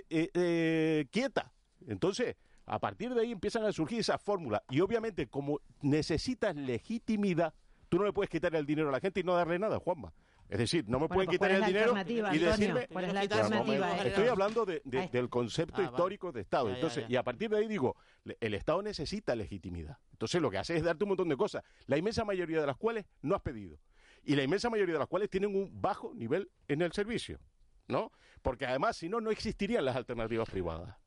[0.10, 1.54] eh, eh, quieta.
[1.86, 4.64] Entonces, a partir de ahí empiezan a surgir esas fórmulas.
[4.72, 7.54] Y obviamente, como necesitas legitimidad,
[7.90, 10.12] tú no le puedes quitar el dinero a la gente y no darle nada, Juanma.
[10.52, 11.96] Es decir, no me pueden pues, quitar el dinero
[12.34, 12.86] y decirme...
[12.92, 13.98] ¿cuál es pues la alternativa?
[13.98, 14.08] Eh?
[14.10, 16.70] Estoy hablando de, del concepto ah, histórico de Estado.
[16.70, 17.96] Entonces, y a partir de ahí digo,
[18.38, 19.98] el Estado necesita legitimidad.
[20.12, 22.76] Entonces lo que hace es darte un montón de cosas, la inmensa mayoría de las
[22.76, 23.80] cuales no has pedido.
[24.26, 27.40] Y la inmensa mayoría de las cuales tienen un bajo nivel en el servicio.
[27.88, 28.12] ¿No?
[28.42, 30.98] Porque además, si no, no existirían las alternativas privadas.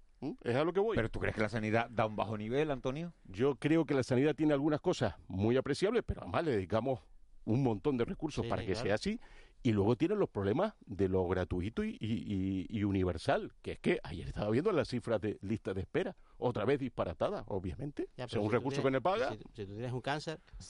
[0.42, 0.96] Es a lo que voy.
[0.96, 3.12] ¿Pero tú crees que la sanidad da un bajo nivel, Antonio?
[3.24, 7.00] Yo creo que la sanidad tiene algunas cosas muy apreciables, pero además le dedicamos
[7.44, 9.20] un montón de recursos para que sea así.
[9.62, 14.28] Y luego tienen los problemas de lo gratuito y, y, universal, que es que ayer
[14.28, 18.10] estaba viendo las cifras de lista de espera, otra vez disparatadas, obviamente.
[18.18, 19.30] Ya, si que no paga.
[19.30, 20.38] Si, tú tienes un cáncer.
[20.58, 20.62] O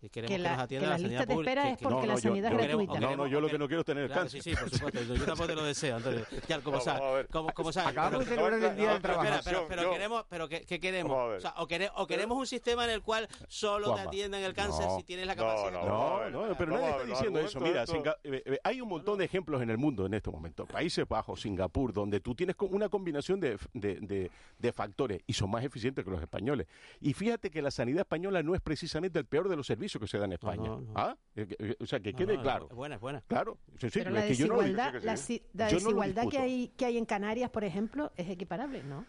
[0.00, 1.70] y queremos que, la, que nos atienda que la, sanidad pública.
[1.70, 4.06] Es porque no, la sanidad yo, no, no, yo lo que no quiero es tener
[4.06, 4.42] claro, cáncer.
[4.42, 5.14] Sí, sí, por supuesto.
[5.14, 6.24] Yo tampoco te lo deseo, Antonio.
[6.48, 7.26] Ya, como sabes.
[7.30, 9.66] Como, sabes Acabamos pero, el Día del Trabajo.
[9.68, 11.36] Pero, queremos, pero ¿qué, queremos?
[11.36, 15.02] O, sea, o, queremos un sistema en el cual solo te atiendan el cáncer si
[15.02, 15.82] tienes la capacidad.
[15.84, 17.60] No, no, pero nadie está diciendo eso.
[17.60, 20.64] Mira, eh, eh, hay un montón de ejemplos en el mundo en este momento.
[20.66, 26.10] Países Bajos, Singapur, donde tú tienes una combinación de factores y son más eficientes que
[26.10, 26.68] los españoles.
[27.00, 29.98] Y fíjate que la sanidad española no es precisamente el peor de los servicios aviso
[29.98, 30.68] que se da en España.
[30.68, 31.16] No, no, ¿Ah?
[31.34, 32.68] Eh, eh, o sea, que quede claro.
[32.68, 33.22] Buena, buena.
[33.26, 33.58] Claro.
[33.78, 37.64] Sí, sí, Pero la desigualdad, que la, desigualdad que, hay, que hay en Canarias, por
[37.64, 39.06] ejemplo, es equiparable, ¿no?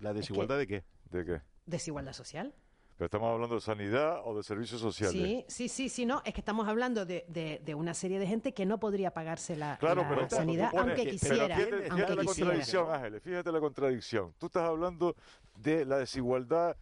[0.00, 1.18] ¿La desigualdad es que, de qué?
[1.18, 1.42] ¿De qué?
[1.66, 2.52] Desigualdad social.
[2.96, 5.14] Pero estamos hablando de sanidad o de servicios sociales.
[5.14, 8.26] Sí, sí, sí, sí, no, es que estamos hablando de, de, de una serie de
[8.26, 11.56] gente que no podría pagarse la, claro, la pero sanidad, aunque quisiera.
[11.56, 12.50] Pero fíjate, aunque la quisiera.
[12.50, 14.34] contradicción, Ángeles, fíjate la contradicción.
[14.38, 15.16] Tú estás hablando
[15.56, 16.76] de la desigualdad,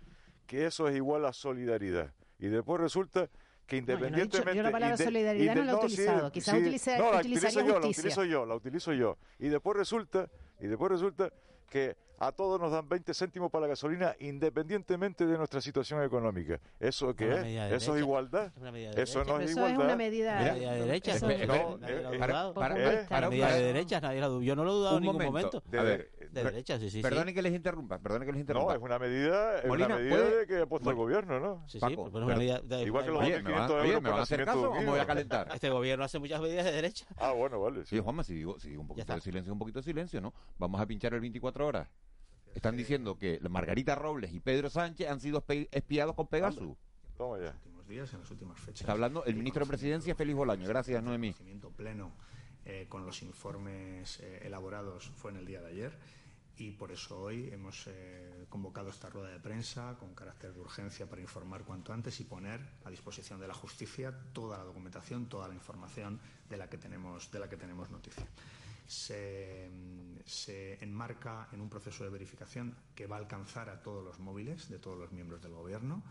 [0.47, 2.13] que eso es igual a solidaridad.
[2.41, 3.29] Y después resulta
[3.67, 4.39] que independientemente...
[4.39, 6.55] No, yo, no he dicho, yo, la palabra solidaridad no la he utilizado, sí, quizás
[6.55, 7.79] sí, utiliza, no, la utilizaría utilizo yo.
[7.79, 9.19] La utilizo yo, la utilizo yo.
[9.39, 10.29] Y después resulta,
[10.59, 11.33] y después resulta
[11.69, 16.61] que a todos nos dan 20 céntimos para la gasolina independientemente de nuestra situación económica.
[16.79, 17.73] ¿Eso qué es?
[17.73, 18.53] ¿Eso es igualdad?
[18.95, 19.67] Eso no es igualdad.
[19.67, 21.15] Eso es una medida de derecha.
[23.09, 24.43] Para medida de derecha, nadie la dudó.
[24.43, 25.63] Yo no lo he dudado en ningún momento.
[25.73, 27.01] A ver, de derecha, sí, sí.
[27.01, 28.73] Perdone que les interrumpa, perdone que les interrumpa.
[28.73, 31.65] No, es una medida, es una medida que ha puesto el gobierno, ¿no?
[31.67, 34.85] Sí, sí, pero una medida igual que los 1500 euros para hacer caso o me
[34.85, 35.49] voy a calentar.
[35.61, 37.07] Este gobierno hace muchas medidas de derecha.
[37.17, 37.85] Ah, bueno, vale.
[37.85, 40.33] Sí, Juanma, si digo, si digo un poquito de silencio, un poquito de silencio, ¿no?
[40.59, 41.89] Vamos a pinchar el 24 horas.
[42.55, 46.77] Están diciendo que Margarita Robles y Pedro Sánchez han sido espiados con Pegasus.
[47.17, 47.49] Toma ya.
[47.49, 48.81] En los últimos días, en las últimas fechas.
[48.81, 50.69] Está hablando el ministro de Presidencia, Félix Bolaño.
[50.69, 51.35] Gracias, Noemí.
[51.47, 52.13] El pleno
[52.65, 55.93] eh, con los informes eh, elaborados fue en el día de ayer
[56.61, 61.09] y por eso hoy hemos eh, convocado esta rueda de prensa con carácter de urgencia
[61.09, 65.49] para informar cuanto antes y poner a disposición de la justicia toda la documentación, toda
[65.49, 66.21] la información
[66.51, 68.27] de la que tenemos, de la que tenemos noticia
[68.91, 69.71] se,
[70.81, 74.79] enmarca en un proceso de verificación que va a alcanzar a todos los móviles de
[74.79, 76.03] todos los miembros del Gobierno.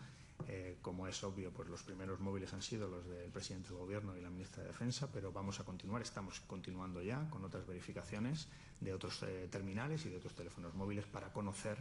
[0.48, 4.16] Eh, como es obvio, pues los primeros móviles han sido los del presidente del Gobierno
[4.16, 8.48] y la ministra de Defensa, pero vamos a continuar, estamos continuando ya con otras verificaciones
[8.80, 11.76] de otros eh, terminales y de otros teléfonos móviles para conocer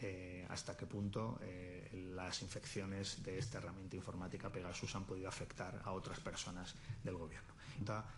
[0.00, 5.80] eh, hasta qué punto eh, las infecciones de esta herramienta informática Pegasus han podido afectar
[5.84, 7.54] a otras personas del gobierno.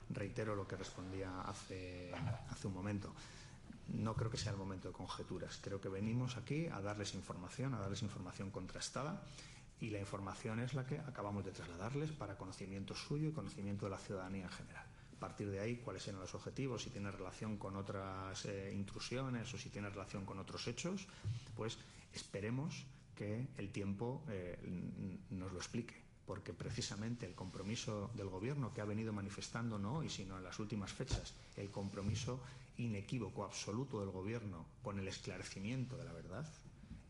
[0.08, 2.12] Reitero lo que respondía hace,
[2.50, 3.14] hace un momento.
[3.88, 5.58] No creo que sea el momento de conjeturas.
[5.62, 9.22] Creo que venimos aquí a darles información, a darles información contrastada
[9.80, 13.90] y la información es la que acabamos de trasladarles para conocimiento suyo y conocimiento de
[13.90, 14.89] la ciudadanía en general.
[15.20, 19.58] Partir de ahí, cuáles eran los objetivos, si tiene relación con otras eh, intrusiones o
[19.58, 21.06] si tiene relación con otros hechos,
[21.54, 21.78] pues
[22.12, 24.58] esperemos que el tiempo eh,
[25.30, 30.08] nos lo explique porque precisamente el compromiso del Gobierno que ha venido manifestando no hoy,
[30.08, 32.40] sino en las últimas fechas, el compromiso
[32.76, 36.48] inequívoco, absoluto del Gobierno con el esclarecimiento de la verdad,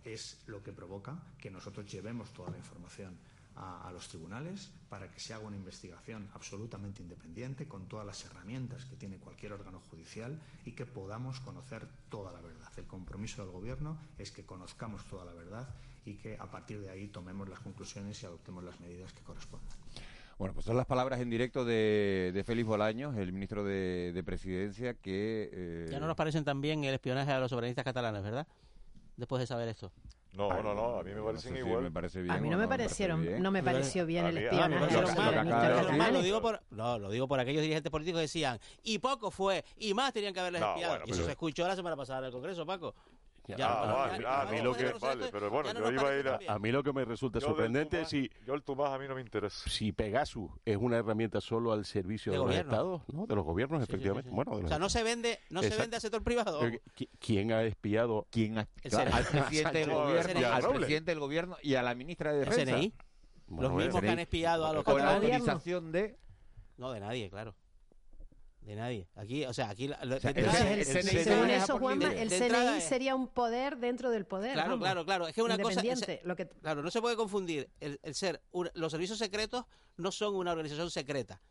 [0.04, 3.14] es lo que provoca que nosotros llevemos toda la información
[3.60, 8.84] a, los tribunales para que se haga una investigación absolutamente independiente con todas las herramientas
[8.86, 12.68] que tiene cualquier órgano judicial y que podamos conocer toda la verdad.
[12.76, 15.68] El compromiso del Gobierno es que conozcamos toda la verdad
[16.04, 19.76] y que a partir de ahí tomemos las conclusiones y adoptemos las medidas que correspondan.
[20.38, 25.50] Bueno, pues son las palabras en directo de, Félix Bolaños, el ministro de, Presidencia, que...
[25.52, 28.46] Eh, ya no nos parecen también el espionaje a los soberanistas catalanes, ¿verdad?
[29.18, 29.92] Después de saber esto.
[30.32, 31.82] No, no, no, a mí me parecen igual.
[31.82, 34.96] Me parece bien, a mí no me parecieron, no me pareció bien el espionaje.
[35.96, 39.30] No, lo digo por, no, lo digo por aquellos dirigentes políticos que decían, y poco
[39.30, 41.00] fue, y más tenían que haberles espiado.
[41.06, 42.94] y eso se escuchó la semana pasada en el Congreso, Paco.
[43.54, 46.82] A mí lo que vale, pero bueno, yo iba a ir a, a mí lo
[46.82, 49.68] que me resulta sorprendente es si yo el Tomás a mí no me interesa.
[49.68, 53.26] Si Pegasus es una herramienta solo al servicio de, los estados, ¿no?
[53.26, 54.30] De los gobiernos, efectivamente.
[54.30, 56.60] bueno, o sea, no se vende, no se vende al sector privado.
[57.18, 58.26] ¿Quién ha espiado?
[58.30, 58.68] ¿Quién ha,
[59.12, 62.76] al presidente del gobierno, al presidente del gobierno y a la ministra de Defensa?
[62.76, 62.94] CNI.
[63.48, 66.16] los mismos que han espiado a los con la autorización de
[66.80, 67.54] no de nadie, claro.
[68.60, 69.08] De nadie.
[69.14, 69.88] Aquí, o sea, aquí.
[69.88, 74.52] según eso, Juanma, el CNI sería un poder dentro del poder.
[74.52, 75.26] Claro, claro, claro.
[75.26, 75.82] Es que una cosa.
[76.60, 77.70] Claro, no se puede confundir.
[77.80, 78.42] El, ser.
[78.74, 79.64] los servicios secretos
[79.96, 81.42] no son una organización secreta.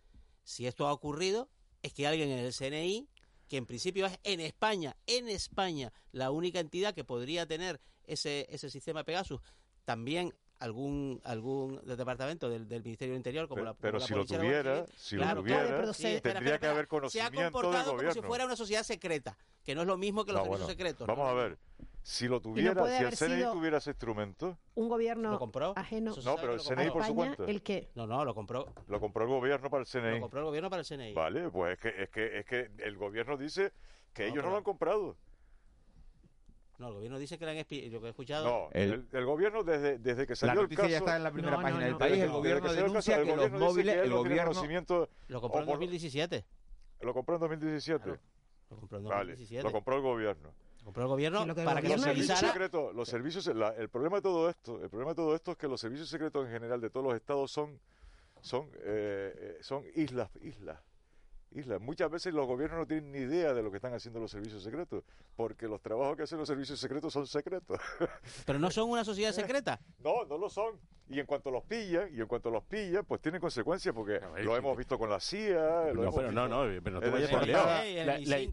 [0.43, 1.49] Si esto ha ocurrido,
[1.81, 3.09] es que alguien en el CNI,
[3.47, 8.47] que en principio es en España, en España, la única entidad que podría tener ese,
[8.49, 9.41] ese sistema Pegasus,
[9.83, 14.85] también algún algún departamento del, Ministerio del Interior como pero, la pero si lo tuviera
[14.97, 15.91] si lo tuviera
[16.21, 19.81] tendría que haber conocimiento se ha comportado como si fuera una sociedad secreta que no
[19.81, 21.57] es lo mismo que los servicios secretos vamos a ver.
[22.01, 24.57] Si lo tuviera si el CNI tuviera ese instrumento.
[24.75, 25.73] un gobierno ¿Lo compró?
[25.75, 28.73] ajeno no pero el CNI por su cuenta el qué no no lo compró.
[28.87, 31.49] Lo compró el gobierno para el CNI lo compró el gobierno para el CNI vale
[31.49, 33.71] pues es que es que es que el gobierno dice
[34.13, 35.17] que ellos no lo han comprado
[36.79, 37.91] no, el gobierno dice que la han espiado.
[37.91, 38.45] Lo que he escuchado.
[38.45, 41.31] No, el, gobierno desde, desde que salió la noticia el caso, ya está en la
[41.31, 42.23] primera página del país.
[42.23, 43.95] El gobierno denuncia que, los móviles.
[43.97, 45.07] el gobierno.
[45.27, 46.45] Lo compró en 2017.
[47.01, 48.19] Lo compró en 2017.
[48.69, 49.61] Lo compró en 2017.
[49.61, 50.53] Vale, lo compró el gobierno.
[50.79, 54.17] Lo compró el gobierno lo que para que los servicios secretos, los servicios, el problema
[54.17, 56.79] de todo esto, el problema de todo esto es que los servicios secretos en general
[56.79, 57.77] de todos los estados son,
[58.39, 60.79] son, eh, eh son islas, islas
[61.51, 61.81] islas.
[61.81, 64.63] Muchas veces los gobiernos no tienen ni idea de lo que están haciendo los servicios
[64.63, 65.03] secretos,
[65.35, 67.79] porque los trabajos que hacen los servicios secretos son secretos.
[68.45, 69.79] ¿Pero no son una sociedad secreta?
[69.99, 70.79] No, no lo son.
[71.11, 74.55] Y en cuanto los pillan, y en cuanto los pillan, pues tienen consecuencias, porque lo
[74.55, 75.91] hemos visto con la CIA.
[75.95, 77.83] no, pero no, no, pero no te vayas por la,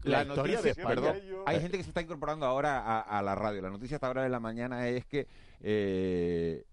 [0.03, 3.61] la, noticia, perdón, hay gente que se está incorporando ahora a, la radio.
[3.61, 5.27] La noticia hasta ahora de la mañana es que
[5.61, 6.65] eh,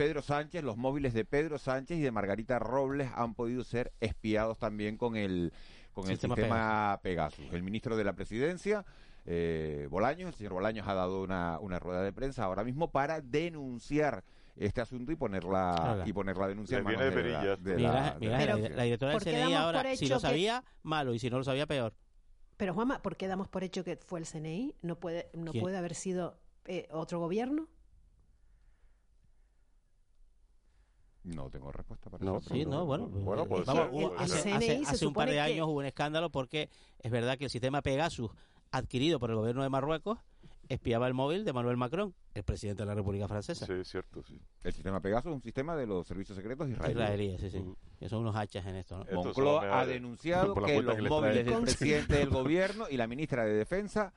[0.00, 4.56] Pedro Sánchez, los móviles de Pedro Sánchez y de Margarita Robles han podido ser espiados
[4.56, 5.52] también con el,
[5.92, 7.44] con el sistema, Pegasus.
[7.52, 8.86] El ministro de la Presidencia,
[9.26, 13.20] eh, Bolaños, el señor Bolaños ha dado una, una rueda de prensa ahora mismo para
[13.20, 14.24] denunciar
[14.56, 18.16] este asunto y ponerla y poner la de, la, de la,
[18.56, 21.92] la, directora del CNI ahora, si lo sabía, malo, y si no lo sabía, peor.
[22.56, 24.76] Pero Juanma, ¿por qué damos por hecho que fue el CNI?
[24.80, 27.68] ¿No puede, no puede haber sido eh, otro gobierno?
[31.24, 32.54] No tengo respuesta para no, eso.
[32.54, 37.10] Sí, no, bueno, bueno pues hace, un par de años hubo un escándalo porque es
[37.10, 38.30] verdad que el sistema Pegasus
[38.70, 40.18] adquirido por el gobierno de Marruecos
[40.70, 43.66] espiaba el móvil de Manuel Macron, el presidente de la República Francesa.
[43.66, 44.40] Sí, cierto, sí.
[44.62, 46.96] El sistema Pegasus es un sistema de los servicios secretos israelíes.
[46.96, 47.64] Israelíes, sí, sí.
[47.98, 49.04] Que son unos hachas en esto, ¿no?
[49.12, 54.12] Moncloa ha denunciado que los móviles del presidente del gobierno y la ministra de Defensa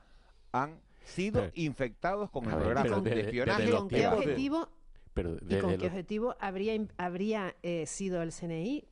[0.52, 3.70] han sido infectados con el programa de, espionaje.
[3.70, 4.68] ¿Con qué objetivo?
[5.16, 8.84] ¿Y con qué objetivo habría, habría eh, sido el CNI?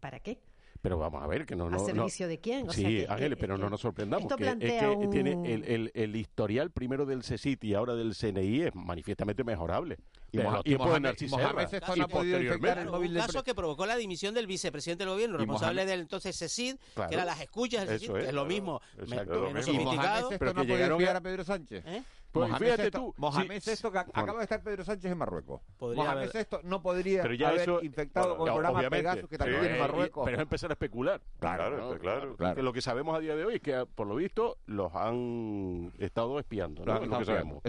[0.00, 0.40] ¿Para qué?
[0.80, 1.68] Pero vamos a ver, que no...
[1.68, 2.70] no ¿A servicio de quién?
[2.70, 4.32] sí, Ángel, pero no nos sorprendamos.
[4.36, 8.62] que, es que tiene el, el, el, historial primero del CECIT y ahora del CNI
[8.62, 9.98] es manifiestamente mejorable.
[10.30, 13.96] Y, y, Mohamed, esto no ha podido infectar el móvil Un caso que provocó la
[13.96, 16.76] dimisión del vicepresidente del gobierno, responsable del entonces CECID,
[17.08, 20.30] que eran las escuchas del CECID, que es lo mismo, menos sofisticado.
[20.38, 21.84] ¿Pero que llegaron a Pedro Sánchez?
[21.86, 22.02] ¿Eh?
[22.32, 25.62] Pues Mohamed fíjate Sesto, que acaba de estar Pedro Sánchez en Marruecos.
[25.78, 26.30] Podría Mohamed.
[26.30, 29.78] Sesto no podría pero ya haber infectado con el programa Pegasus que también sí, en
[29.78, 30.24] Marruecos.
[30.24, 31.22] Pero es empezar a especular.
[31.38, 34.16] Claro, claro, claro, lo que sabemos a día de hoy es que, ah, por lo
[34.16, 36.82] visto, los han estado espiando.
[36.82, 37.08] Eso es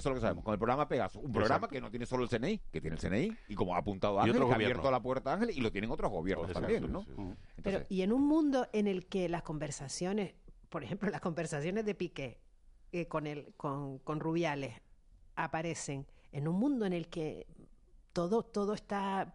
[0.06, 0.44] lo que sabemos.
[0.44, 1.24] Con el programa Pegasus.
[1.24, 3.80] Un programa que no tiene solo el CNI, que tiene el CNI, y como ha
[3.80, 7.06] apuntado Ángel, ha abierto la puerta a Ángel, y lo tienen otros gobiernos también, ¿no?
[7.64, 10.34] Pero, y en un mundo en el que las conversaciones
[10.70, 12.38] por ejemplo, las conversaciones de Piqué
[12.92, 14.82] eh, con, el, con, con Rubiales
[15.36, 17.48] aparecen en un mundo en el que
[18.14, 19.32] todo, todo está,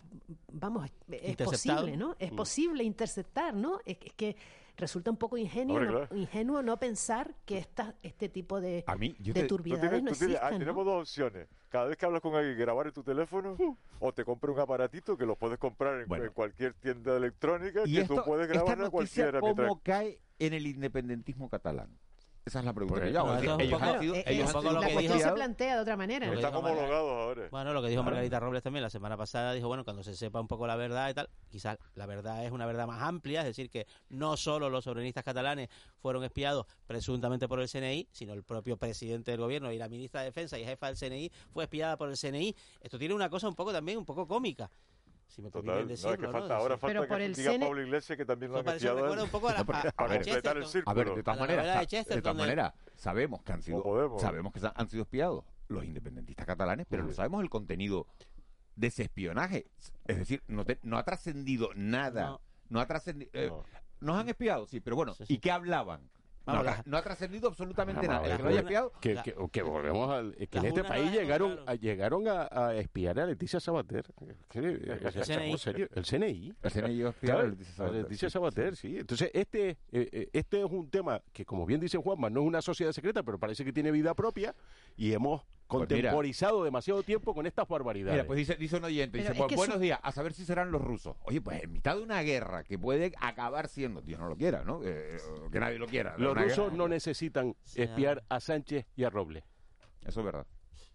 [0.52, 2.16] vamos, es posible, ¿no?
[2.18, 2.36] Es mm.
[2.36, 3.80] posible interceptar, ¿no?
[3.84, 4.36] Es, que
[4.76, 9.14] resulta un poco ingenuo, no, ingenuo no pensar que esta, este tipo de, a de
[9.32, 10.38] te, no existan, tienes.
[10.42, 11.48] Ah, tenemos dos opciones.
[11.68, 13.76] Cada vez que hablas con alguien, grabar en tu teléfono uh.
[14.00, 16.24] o te compras un aparatito que lo puedes comprar en, bueno.
[16.24, 19.40] en cualquier tienda electrónica y que esto, tú puedes grabar a cualquiera.
[19.40, 21.88] ¿Cómo cae en el independentismo catalán?
[22.46, 23.20] Esa es la pregunta que yo.
[23.20, 26.30] Ellos, han sido, ellos es, han sido se plantea de otra manera.
[26.30, 27.48] Está homologado ahora.
[27.50, 30.40] Bueno, lo que dijo Margarita Robles también la semana pasada, dijo, bueno, cuando se sepa
[30.40, 33.46] un poco la verdad y tal, quizás la verdad es una verdad más amplia, es
[33.46, 38.42] decir, que no solo los soberanistas catalanes fueron espiados presuntamente por el CNI, sino el
[38.42, 41.96] propio presidente del gobierno y la ministra de Defensa y jefa del CNI fue espiada
[41.96, 42.54] por el CNI.
[42.82, 44.70] Esto tiene una cosa un poco también, un poco cómica
[46.54, 48.94] ahora falta que diga Pablo Iglesias que también lo ha metido a,
[50.94, 56.46] ver, de todas maneras, sabemos que han sido sabemos que han sido espiados los independentistas
[56.46, 58.06] catalanes, pero no sabemos el contenido
[58.76, 59.66] de ese espionaje,
[60.06, 63.52] es decir, no, te, no ha trascendido nada, no, ha trascendido eh,
[64.00, 66.10] nos han espiado, sí, pero bueno, ¿y qué hablaban?
[66.46, 68.26] No, ha trascendido absolutamente nada.
[68.26, 68.92] El que haya espiado.
[69.00, 70.34] Que, volvemos al.
[70.34, 74.04] Que en este país llegaron, a, llegaron a, espiar a Leticia Sabater.
[74.54, 75.52] el, eh, CNI.
[75.94, 76.54] El CNI.
[76.62, 77.94] El CNI espió claro, a Leticia Sabater.
[78.02, 78.98] Leticia sí, sí.
[78.98, 82.46] Entonces, este, eh, eh, este es un tema que, como bien dice Juanma, no es
[82.46, 84.54] una sociedad secreta, pero parece que tiene vida propia
[84.96, 85.42] y hemos
[85.78, 88.14] pues contemporizado demasiado tiempo con estas barbaridades.
[88.14, 91.16] Mira, pues dice, un oyente, dice, buenos días, a saber si serán los rusos.
[91.24, 94.64] Oye, pues en mitad de una guerra que puede acabar siendo, Dios no lo quiera,
[94.64, 94.80] ¿no?
[94.84, 95.18] Eh,
[95.50, 96.14] que nadie lo quiera.
[96.18, 99.44] Los rusos no necesitan espiar a Sánchez y a Robles.
[100.02, 100.46] Eso es verdad.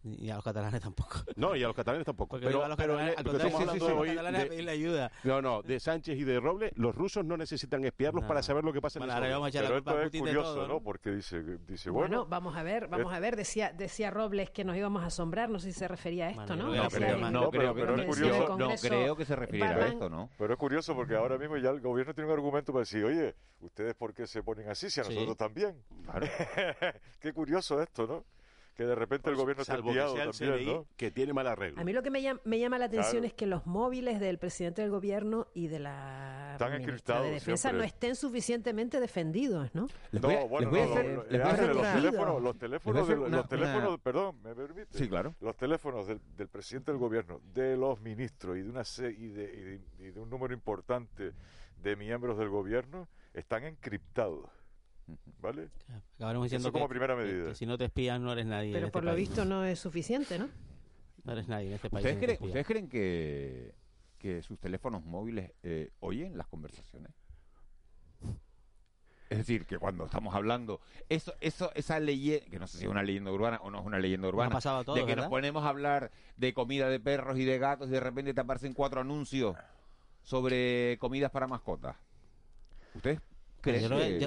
[0.03, 1.19] Y a los catalanes tampoco.
[1.35, 2.39] No, y a los catalanes tampoco.
[2.39, 5.11] Pero, a los pero, catalanes, eh, al pero estamos hablando sí, catalanes a pedirle ayuda.
[5.23, 8.71] No, no, de Sánchez y de Robles, los rusos no necesitan espiarlos para saber lo
[8.71, 10.81] que pasa en el ahora vamos a Pero esto es curioso, ¿no?
[10.81, 13.15] Porque dice, dice bueno, bueno, vamos a ver, vamos eh.
[13.15, 16.27] a ver, decía decía Robles que nos íbamos a asombrar, no sé si se refería
[16.27, 16.69] a esto, ¿no?
[16.69, 17.95] No, creo, pero,
[18.71, 20.29] es que se refiriera a esto, ¿no?
[20.37, 23.35] Pero es curioso porque ahora mismo ya el gobierno tiene un argumento para decir, oye,
[23.61, 25.75] ustedes por qué se ponen así si a nosotros también.
[27.19, 28.25] Qué curioso esto, ¿no?
[28.79, 30.85] que de repente el gobierno está enviado también, ¿no?
[30.95, 31.81] que tiene mal arreglo.
[31.81, 34.89] A mí lo que me llama, la atención es que los móviles del presidente del
[34.89, 39.89] gobierno y de la de Defensa no estén suficientemente defendidos, ¿no?
[40.13, 44.97] No, bueno, eh, los teléfonos, los teléfonos, de, los teléfonos perdón, ¿me permite?
[44.97, 45.35] Sí, claro.
[45.41, 49.27] Los teléfonos del, presidente del gobierno, de los ministros y de, una, y de, y
[49.27, 51.33] de, y de un número importante
[51.83, 54.49] de miembros del gobierno están encriptados
[55.41, 55.69] ¿Vale?
[56.15, 57.55] Acabaremos diciendo como que, primera medida.
[57.55, 58.73] Si no te espían, no eres nadie.
[58.73, 60.49] Pero por este lo visto no es suficiente, ¿no?
[61.23, 62.05] No eres nadie en este país.
[62.05, 63.73] ¿Ustedes, creen, que,
[64.17, 67.11] que, sus teléfonos móviles eh, oyen las conversaciones?
[69.29, 72.89] Es decir, que cuando estamos hablando, eso, eso, esa leyenda, que no sé si es
[72.89, 74.59] una leyenda urbana o no es una leyenda urbana,
[74.95, 77.99] de que nos ponemos a hablar de comida de perros y de gatos y de
[77.99, 79.55] repente te aparecen cuatro anuncios
[80.23, 81.95] sobre comidas para mascotas.
[82.95, 83.21] ¿Ustedes
[83.61, 84.19] ¿Crees que...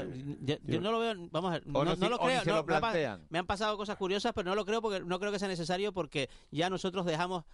[0.43, 3.97] yo, yo, no lo veo, vamos a ver, no, lo creo, me, han pasado cosas
[3.97, 7.45] curiosas, pero no lo creo porque no creo que sea necesario porque ya nosotros dejamos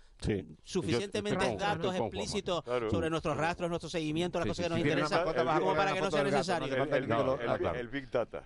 [0.65, 5.25] suficientemente datos explícitos sobre nuestros rastros, nuestro seguimiento, las cosas que nos interesan,
[5.59, 6.69] como para que no sea necesario.
[7.79, 8.43] El, Big Data.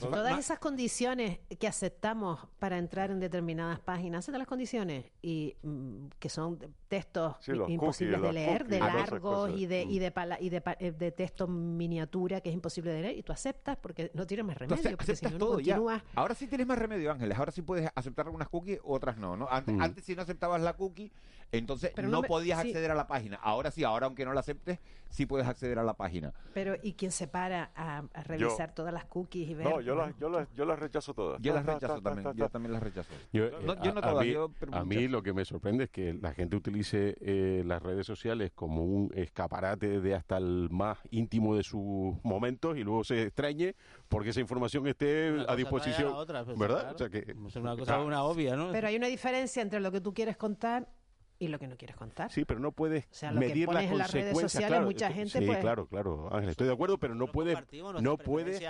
[0.00, 6.06] Todas esas condiciones que aceptamos para entrar en determinadas páginas, de las condiciones y mm,
[6.18, 7.36] que son textos
[7.68, 12.54] imposibles de leer, de largos y de, y de, y eh, textos miniatura que es
[12.54, 14.96] imposible de leer y tú aceptas porque no tienes más remedio.
[14.96, 15.58] Porque si no,
[16.14, 17.38] Ahora sí tienes más remedio, Ángeles.
[17.38, 19.48] Ahora sí puedes aceptar algunas cookies, otras no.
[19.50, 19.82] Antes, mm.
[19.82, 21.10] antes si no aceptabas la cookie,
[21.52, 23.36] entonces no, podías acceder a la página.
[23.42, 24.78] Ahora sí, ahora aunque no la aceptes,
[25.08, 26.32] sí puedes acceder a la página.
[26.54, 29.68] Pero ¿y quién se para a, revisar todas las cookies y ver?
[29.68, 31.40] No, yo, las, yo, las, yo las rechazo todas.
[31.42, 32.32] Yo las rechazo también.
[32.34, 33.12] Yo también las rechazo.
[33.32, 34.50] Yo, no, a, yo.
[34.72, 37.82] A mí, a mí lo que me sorprende es que la gente utilice eh, las
[37.82, 43.04] redes sociales como un escaparate de hasta el más íntimo de sus momentos y luego
[43.04, 43.74] se extrañe
[44.08, 46.96] porque esa información esté a disposición, otra, pues, ¿verdad?
[46.96, 47.12] claro.
[47.48, 48.72] Es una cosa una obvia, ¿no?
[48.72, 50.88] Pero hay una diferencia entre lo que tú quieres contar
[51.40, 52.30] y lo que no quieres contar.
[52.30, 54.52] Sí, pero no puedes O sea, medir las en las redes consecuencias.
[54.52, 57.58] sociales, claro, mucha gente, Sí, pues- claro, claro, Ángel, estoy de acuerdo, pero no puedes,
[58.00, 58.60] no puedes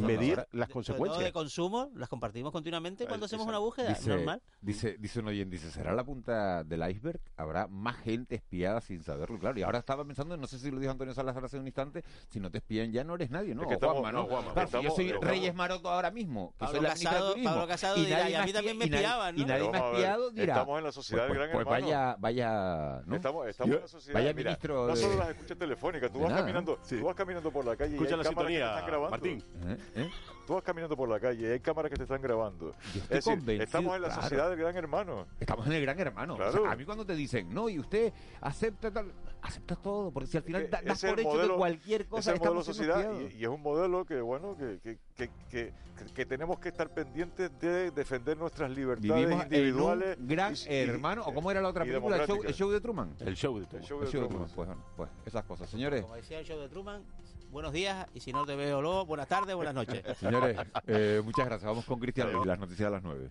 [0.00, 1.22] medir ahora, las todo consecuencias.
[1.24, 4.42] de consumo, las compartimos continuamente cuando hacemos una búsqueda, Dice, normal.
[4.62, 7.20] Dice, dice un oyente, dice, ¿será la punta del iceberg?
[7.36, 9.58] Habrá más gente espiada sin saberlo, claro.
[9.58, 12.40] Y ahora estaba pensando, no sé si lo dijo Antonio Salazar hace un instante, si
[12.40, 13.62] no te espían ya no eres nadie, ¿no?
[13.62, 14.26] Es que estamos- Juanma, ¿no?
[14.26, 16.88] Juanma, Claro, si yo estamos- soy estamos- Reyes Maroto ahora mismo, que Pablo soy la
[16.94, 19.42] Casado- de Pablo Casado y dirá, nadie "Y a me mí también me espiaban, ¿no?"
[19.42, 21.76] Y nadie me ha espiado, dirá, estamos en la sociedad pues, del pues, gran pues
[21.76, 21.86] hermano.
[22.14, 23.16] Vaya, vaya, ¿no?
[23.16, 24.14] Estamos, estamos en la sociedad.
[24.20, 27.04] vaya mira, ministro no de- solo las escuchas telefónicas, tú de vas nada, caminando, tú
[27.04, 29.10] vas caminando por la calle Escucha y hay la cámaras que te sintonía, están grabando.
[29.10, 29.42] Martín.
[29.66, 29.76] ¿Eh?
[30.02, 30.10] ¿Eh?
[30.46, 32.66] Tú vas caminando por la calle y hay cámaras que te están grabando.
[32.70, 34.22] Yo estoy es decir, convencido, estamos en la claro.
[34.22, 35.26] sociedad del gran hermano.
[35.40, 36.34] Estamos en el gran hermano.
[36.34, 36.70] O sea, Claro.
[36.70, 39.10] a mí cuando te dicen, no, y usted acepta tal,
[39.46, 42.06] acepta todo, porque si al final da- das es por hecho modelo- que cualquier es
[42.08, 45.72] cosa el modelo sociedad y, y es un modelo que bueno que, que, que, que,
[46.14, 50.56] que tenemos que estar pendientes de defender nuestras libertades Vivimos individuales en un gran y-
[50.68, 52.50] y- hermano, o cómo era la otra película, el show, democráticas.
[52.50, 53.14] el show de Truman.
[53.20, 53.82] El show de Truman.
[53.82, 54.48] El show El de show de Truman.
[54.48, 55.70] Truman, pues, bueno, pues esas cosas.
[55.70, 57.02] Señores, Como decía el show de Truman,
[57.50, 60.02] buenos días y si no te veo luego, buenas tardes, buenas noches.
[60.18, 61.68] señores, eh, muchas gracias.
[61.68, 63.30] Vamos con Cristian y las noticias a las 9.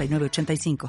[0.07, 0.77] 906985.